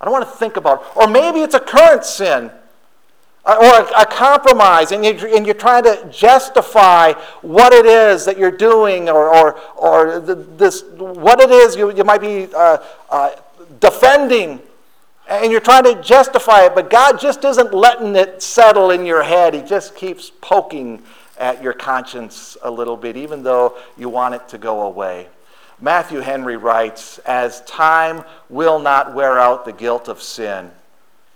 I 0.00 0.04
don't 0.04 0.12
want 0.12 0.28
to 0.28 0.36
think 0.36 0.56
about 0.56 0.82
it. 0.82 0.96
Or 0.96 1.08
maybe 1.08 1.40
it's 1.40 1.54
a 1.54 1.60
current 1.60 2.04
sin 2.04 2.50
or 3.46 3.88
a, 3.96 4.04
compromise, 4.06 4.90
and, 4.90 5.04
you, 5.04 5.12
and 5.12 5.46
you're 5.46 5.54
trying 5.54 5.84
to 5.84 6.08
justify 6.10 7.12
what 7.42 7.72
it 7.72 7.86
is 7.86 8.24
that 8.24 8.36
you're 8.36 8.50
doing 8.50 9.08
or, 9.08 9.32
or, 9.32 9.60
or 9.76 10.18
this, 10.18 10.82
what 10.96 11.40
it 11.40 11.50
is 11.50 11.76
you, 11.76 11.94
you 11.94 12.02
might 12.02 12.20
be 12.20 12.48
uh, 12.54 12.78
uh, 13.08 13.30
defending. 13.78 14.60
And 15.28 15.50
you're 15.50 15.60
trying 15.60 15.84
to 15.84 16.00
justify 16.02 16.66
it, 16.66 16.74
but 16.74 16.90
God 16.90 17.20
just 17.20 17.44
isn't 17.44 17.72
letting 17.72 18.14
it 18.16 18.42
settle 18.42 18.90
in 18.90 19.04
your 19.04 19.22
head. 19.22 19.54
He 19.54 19.62
just 19.62 19.94
keeps 19.96 20.30
poking 20.40 21.02
at 21.38 21.62
your 21.62 21.72
conscience 21.72 22.56
a 22.62 22.70
little 22.70 22.96
bit, 22.96 23.16
even 23.16 23.42
though 23.42 23.76
you 23.96 24.08
want 24.08 24.34
it 24.34 24.48
to 24.48 24.58
go 24.58 24.82
away. 24.82 25.28
Matthew 25.80 26.20
Henry 26.20 26.56
writes 26.56 27.18
As 27.18 27.60
time 27.62 28.24
will 28.48 28.78
not 28.78 29.14
wear 29.14 29.38
out 29.38 29.64
the 29.64 29.72
guilt 29.72 30.08
of 30.08 30.22
sin, 30.22 30.70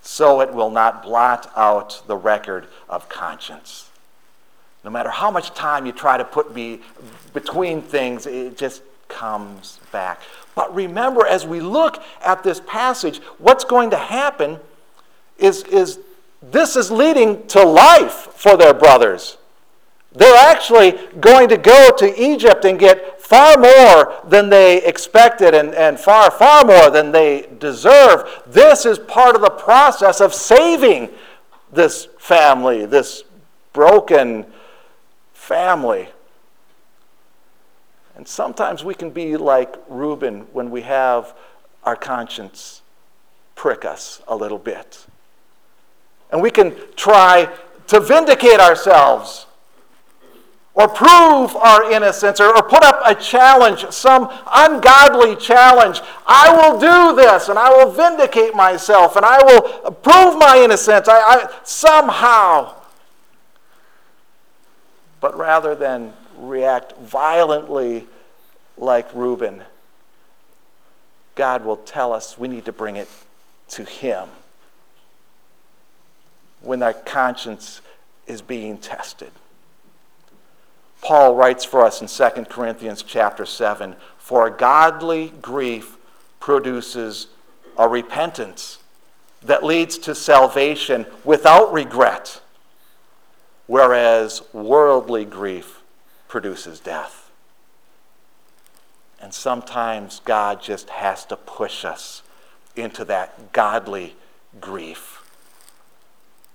so 0.01 0.41
it 0.41 0.53
will 0.53 0.69
not 0.69 1.03
blot 1.03 1.51
out 1.55 2.01
the 2.07 2.17
record 2.17 2.67
of 2.89 3.07
conscience. 3.09 3.89
No 4.83 4.89
matter 4.89 5.09
how 5.09 5.29
much 5.29 5.53
time 5.53 5.85
you 5.85 5.91
try 5.91 6.17
to 6.17 6.25
put 6.25 6.55
me 6.55 6.81
between 7.33 7.81
things, 7.81 8.25
it 8.25 8.57
just 8.57 8.81
comes 9.07 9.79
back. 9.91 10.21
But 10.55 10.73
remember, 10.73 11.25
as 11.25 11.45
we 11.45 11.59
look 11.59 12.01
at 12.25 12.43
this 12.43 12.61
passage, 12.65 13.19
what's 13.37 13.63
going 13.63 13.91
to 13.91 13.97
happen 13.97 14.59
is, 15.37 15.63
is 15.63 15.99
this 16.41 16.75
is 16.75 16.89
leading 16.89 17.45
to 17.47 17.63
life 17.63 18.29
for 18.33 18.57
their 18.57 18.73
brothers. 18.73 19.37
They're 20.13 20.49
actually 20.49 20.99
going 21.19 21.47
to 21.49 21.57
go 21.57 21.91
to 21.97 22.21
Egypt 22.21 22.65
and 22.65 22.77
get 22.77 23.21
far 23.21 23.57
more 23.57 24.13
than 24.27 24.49
they 24.49 24.83
expected 24.83 25.55
and, 25.55 25.73
and 25.73 25.97
far, 25.97 26.29
far 26.29 26.65
more 26.65 26.89
than 26.89 27.13
they 27.13 27.47
deserve. 27.59 28.29
This 28.45 28.85
is 28.85 28.99
part 28.99 29.35
of 29.35 29.41
the 29.41 29.49
process 29.49 30.19
of 30.19 30.33
saving 30.33 31.09
this 31.71 32.09
family, 32.19 32.85
this 32.85 33.23
broken 33.71 34.45
family. 35.33 36.09
And 38.17 38.27
sometimes 38.27 38.83
we 38.83 38.95
can 38.95 39.11
be 39.11 39.37
like 39.37 39.75
Reuben 39.87 40.41
when 40.51 40.69
we 40.69 40.81
have 40.81 41.33
our 41.83 41.95
conscience 41.95 42.81
prick 43.55 43.85
us 43.85 44.21
a 44.27 44.35
little 44.35 44.57
bit. 44.57 45.05
And 46.31 46.41
we 46.41 46.51
can 46.51 46.75
try 46.97 47.49
to 47.87 47.99
vindicate 48.01 48.59
ourselves 48.59 49.45
or 50.73 50.87
prove 50.87 51.55
our 51.57 51.91
innocence 51.91 52.39
or, 52.39 52.55
or, 52.55 52.63
put 52.63 52.83
up 52.83 53.01
a 53.05 53.13
challenge, 53.13 53.85
some 53.91 54.29
ungodly 54.53 55.35
challenge. 55.35 55.99
I 56.25 56.49
will 56.49 56.79
do 56.79 57.15
this 57.15 57.49
and 57.49 57.59
I 57.59 57.69
will 57.69 57.91
vindicate 57.91 58.55
myself 58.55 59.17
and 59.17 59.25
I 59.25 59.43
will 59.43 59.91
prove 59.91 60.37
my 60.37 60.61
innocence 60.63 61.09
I, 61.09 61.19
I, 61.19 61.53
somehow. 61.63 62.73
But 65.19 65.37
rather 65.37 65.75
than 65.75 66.13
react 66.37 66.97
violently 66.97 68.07
like 68.77 69.13
Reuben, 69.13 69.63
God 71.35 71.65
will 71.65 71.77
tell 71.77 72.13
us 72.13 72.37
we 72.37 72.47
need 72.47 72.65
to 72.65 72.71
bring 72.71 72.95
it 72.95 73.09
to 73.69 73.83
Him 73.83 74.29
when 76.61 76.81
our 76.81 76.93
conscience 76.93 77.81
is 78.25 78.41
being 78.41 78.77
tested. 78.77 79.31
Paul 81.01 81.35
writes 81.35 81.65
for 81.65 81.83
us 81.83 82.01
in 82.01 82.07
2 82.07 82.45
Corinthians 82.45 83.03
chapter 83.03 83.45
7 83.45 83.95
For 84.17 84.47
a 84.47 84.51
godly 84.51 85.33
grief 85.41 85.97
produces 86.39 87.27
a 87.77 87.87
repentance 87.87 88.79
that 89.41 89.63
leads 89.63 89.97
to 89.97 90.13
salvation 90.13 91.07
without 91.23 91.73
regret, 91.73 92.41
whereas 93.65 94.43
worldly 94.53 95.25
grief 95.25 95.81
produces 96.27 96.79
death. 96.79 97.31
And 99.19 99.33
sometimes 99.33 100.21
God 100.23 100.61
just 100.61 100.89
has 100.89 101.25
to 101.25 101.35
push 101.35 101.83
us 101.83 102.21
into 102.75 103.03
that 103.05 103.51
godly 103.51 104.15
grief 104.59 105.23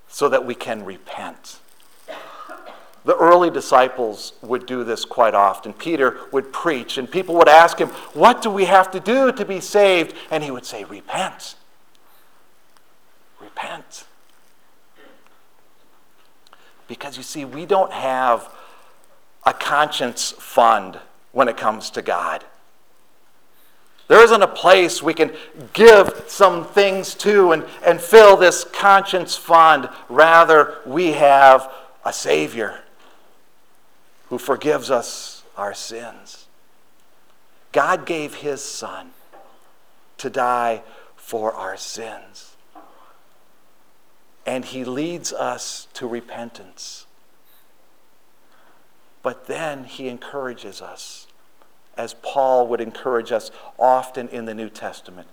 so 0.08 0.28
that 0.28 0.46
we 0.46 0.54
can 0.54 0.84
repent. 0.84 1.58
The 3.06 3.16
early 3.16 3.50
disciples 3.50 4.32
would 4.42 4.66
do 4.66 4.82
this 4.82 5.04
quite 5.04 5.32
often. 5.32 5.72
Peter 5.72 6.18
would 6.32 6.52
preach, 6.52 6.98
and 6.98 7.08
people 7.08 7.36
would 7.36 7.48
ask 7.48 7.78
him, 7.78 7.90
What 8.14 8.42
do 8.42 8.50
we 8.50 8.64
have 8.64 8.90
to 8.90 8.98
do 8.98 9.30
to 9.30 9.44
be 9.44 9.60
saved? 9.60 10.16
And 10.28 10.42
he 10.42 10.50
would 10.50 10.66
say, 10.66 10.82
Repent. 10.82 11.54
Repent. 13.40 14.06
Because 16.88 17.16
you 17.16 17.22
see, 17.22 17.44
we 17.44 17.64
don't 17.64 17.92
have 17.92 18.52
a 19.44 19.52
conscience 19.52 20.32
fund 20.32 20.98
when 21.30 21.46
it 21.46 21.56
comes 21.56 21.90
to 21.90 22.02
God. 22.02 22.44
There 24.08 24.22
isn't 24.24 24.42
a 24.42 24.48
place 24.48 25.00
we 25.00 25.14
can 25.14 25.32
give 25.74 26.24
some 26.26 26.64
things 26.64 27.14
to 27.16 27.52
and, 27.52 27.64
and 27.84 28.00
fill 28.00 28.36
this 28.36 28.64
conscience 28.64 29.36
fund. 29.36 29.88
Rather, 30.08 30.78
we 30.84 31.12
have 31.12 31.72
a 32.04 32.12
Savior 32.12 32.80
who 34.28 34.38
forgives 34.38 34.90
us 34.90 35.44
our 35.56 35.74
sins. 35.74 36.46
God 37.72 38.06
gave 38.06 38.36
his 38.36 38.62
Son 38.62 39.10
to 40.18 40.30
die 40.30 40.82
for 41.16 41.52
our 41.52 41.76
sins. 41.76 42.56
And 44.44 44.64
he 44.64 44.84
leads 44.84 45.32
us 45.32 45.88
to 45.94 46.06
repentance. 46.06 47.06
But 49.22 49.46
then 49.46 49.84
he 49.84 50.08
encourages 50.08 50.80
us, 50.80 51.26
as 51.96 52.14
Paul 52.14 52.68
would 52.68 52.80
encourage 52.80 53.32
us 53.32 53.50
often 53.78 54.28
in 54.28 54.44
the 54.44 54.54
New 54.54 54.70
Testament, 54.70 55.26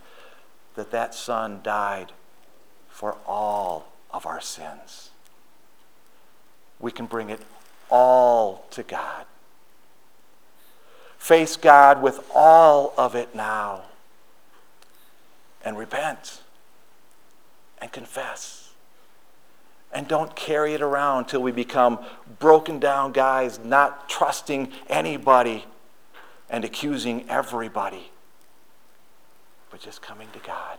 that 0.74 0.90
that 0.90 1.14
Son 1.14 1.60
died 1.62 2.12
for 2.88 3.16
all 3.26 3.92
of 4.10 4.26
our 4.26 4.40
sins. 4.40 5.10
We 6.80 6.90
can 6.90 7.06
bring 7.06 7.30
it 7.30 7.40
all 7.94 8.66
to 8.70 8.82
God. 8.82 9.24
Face 11.16 11.56
God 11.56 12.02
with 12.02 12.28
all 12.34 12.92
of 12.98 13.14
it 13.14 13.36
now 13.36 13.82
and 15.64 15.78
repent 15.78 16.42
and 17.78 17.92
confess. 17.92 18.70
And 19.92 20.08
don't 20.08 20.34
carry 20.34 20.74
it 20.74 20.82
around 20.82 21.26
till 21.26 21.40
we 21.40 21.52
become 21.52 22.00
broken 22.40 22.80
down 22.80 23.12
guys, 23.12 23.60
not 23.62 24.08
trusting 24.08 24.72
anybody 24.88 25.64
and 26.50 26.64
accusing 26.64 27.30
everybody, 27.30 28.10
but 29.70 29.78
just 29.78 30.02
coming 30.02 30.26
to 30.32 30.40
God 30.40 30.78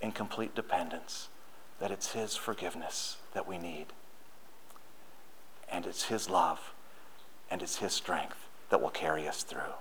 in 0.00 0.12
complete 0.12 0.54
dependence 0.54 1.30
that 1.80 1.90
it's 1.90 2.12
His 2.12 2.36
forgiveness 2.36 3.16
that 3.34 3.48
we 3.48 3.58
need 3.58 3.86
and 5.70 5.86
it's 5.86 6.04
His 6.04 6.28
love 6.28 6.72
and 7.50 7.62
it's 7.62 7.76
His 7.76 7.92
strength 7.92 8.36
that 8.70 8.80
will 8.80 8.90
carry 8.90 9.26
us 9.26 9.42
through. 9.42 9.74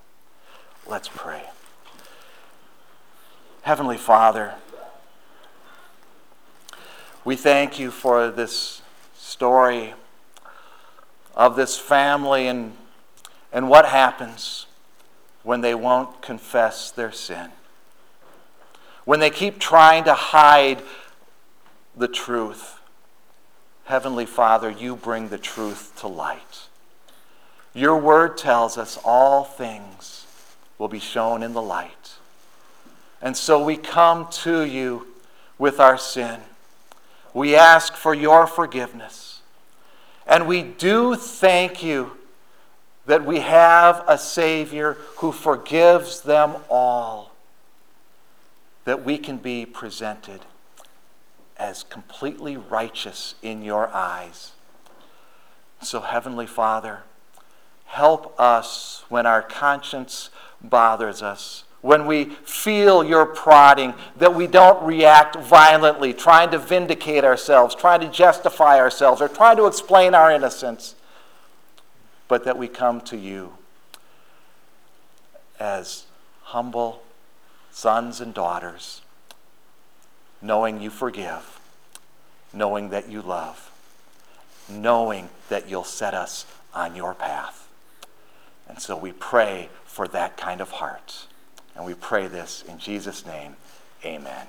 Let's 0.87 1.07
pray. 1.07 1.43
Heavenly 3.61 3.97
Father, 3.97 4.55
we 7.23 7.35
thank 7.35 7.79
you 7.79 7.91
for 7.91 8.31
this 8.31 8.81
story 9.15 9.93
of 11.35 11.55
this 11.55 11.77
family 11.77 12.47
and, 12.47 12.73
and 13.51 13.69
what 13.69 13.85
happens 13.85 14.65
when 15.43 15.61
they 15.61 15.75
won't 15.75 16.21
confess 16.21 16.91
their 16.91 17.11
sin. 17.11 17.51
When 19.05 19.19
they 19.19 19.29
keep 19.29 19.59
trying 19.59 20.03
to 20.05 20.13
hide 20.13 20.81
the 21.95 22.07
truth. 22.07 22.78
Heavenly 23.89 24.27
Father, 24.27 24.69
you 24.69 24.95
bring 24.95 25.29
the 25.29 25.39
truth 25.39 25.93
to 26.01 26.07
light. 26.07 26.67
Your 27.73 27.97
word 27.97 28.37
tells 28.37 28.77
us 28.77 28.99
all 29.03 29.43
things 29.43 30.27
will 30.77 30.87
be 30.87 30.99
shown 30.99 31.41
in 31.41 31.53
the 31.53 31.61
light. 31.63 32.13
And 33.19 33.35
so 33.35 33.63
we 33.63 33.77
come 33.77 34.27
to 34.43 34.61
you 34.61 35.07
with 35.57 35.79
our 35.79 35.97
sin. 35.97 36.41
We 37.33 37.55
ask 37.55 37.95
for 37.95 38.13
your 38.13 38.45
forgiveness. 38.45 39.41
And 40.27 40.47
we 40.47 40.61
do 40.61 41.15
thank 41.15 41.81
you 41.81 42.11
that 43.07 43.25
we 43.25 43.39
have 43.39 44.03
a 44.07 44.19
Savior 44.19 44.97
who 45.15 45.31
forgives 45.31 46.21
them 46.21 46.57
all, 46.69 47.31
that 48.85 49.03
we 49.03 49.17
can 49.17 49.37
be 49.37 49.65
presented 49.65 50.41
as 51.59 51.83
completely 51.83 52.55
righteous 52.55 53.35
in 53.41 53.61
your 53.61 53.89
eyes. 53.89 54.53
So, 55.81 55.99
Heavenly 55.99 56.47
Father, 56.47 57.01
help 57.85 58.39
us 58.39 59.03
when 59.09 59.25
our 59.25 59.41
conscience 59.41 60.29
bothers 60.61 61.21
us, 61.21 61.65
when 61.81 62.05
we 62.05 62.25
feel 62.25 63.03
your 63.03 63.25
prodding, 63.25 63.93
that 64.17 64.33
we 64.33 64.47
don't 64.47 64.83
react 64.83 65.35
violently, 65.35 66.13
trying 66.13 66.49
to 66.51 66.57
vindicate 66.57 67.23
ourselves, 67.23 67.75
trying 67.75 68.01
to 68.01 68.09
justify 68.09 68.79
ourselves, 68.79 69.21
or 69.21 69.27
trying 69.27 69.57
to 69.57 69.65
explain 69.65 70.13
our 70.13 70.31
innocence, 70.31 70.95
but 72.27 72.45
that 72.45 72.57
we 72.57 72.67
come 72.67 73.01
to 73.01 73.17
you 73.17 73.53
as 75.59 76.05
humble 76.43 77.03
sons 77.71 78.21
and 78.21 78.33
daughters 78.33 79.01
knowing 80.41 80.81
you 80.81 80.89
forgive, 80.89 81.59
knowing 82.53 82.89
that 82.89 83.09
you 83.09 83.21
love, 83.21 83.71
knowing 84.69 85.29
that 85.49 85.69
you'll 85.69 85.83
set 85.83 86.13
us 86.13 86.45
on 86.73 86.95
your 86.95 87.13
path. 87.13 87.67
And 88.67 88.79
so 88.79 88.95
we 88.95 89.11
pray 89.11 89.69
for 89.85 90.07
that 90.09 90.37
kind 90.37 90.61
of 90.61 90.71
heart. 90.71 91.25
And 91.75 91.85
we 91.85 91.93
pray 91.93 92.27
this 92.27 92.63
in 92.67 92.77
Jesus' 92.77 93.25
name. 93.25 93.55
Amen. 94.05 94.47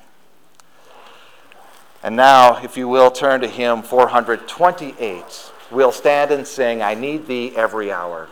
And 2.02 2.16
now, 2.16 2.62
if 2.62 2.76
you 2.76 2.88
will, 2.88 3.10
turn 3.10 3.40
to 3.42 3.48
hymn 3.48 3.82
428. 3.82 5.52
We'll 5.70 5.92
stand 5.92 6.30
and 6.30 6.46
sing, 6.46 6.82
I 6.82 6.94
Need 6.94 7.26
Thee 7.26 7.52
Every 7.54 7.92
Hour. 7.92 8.28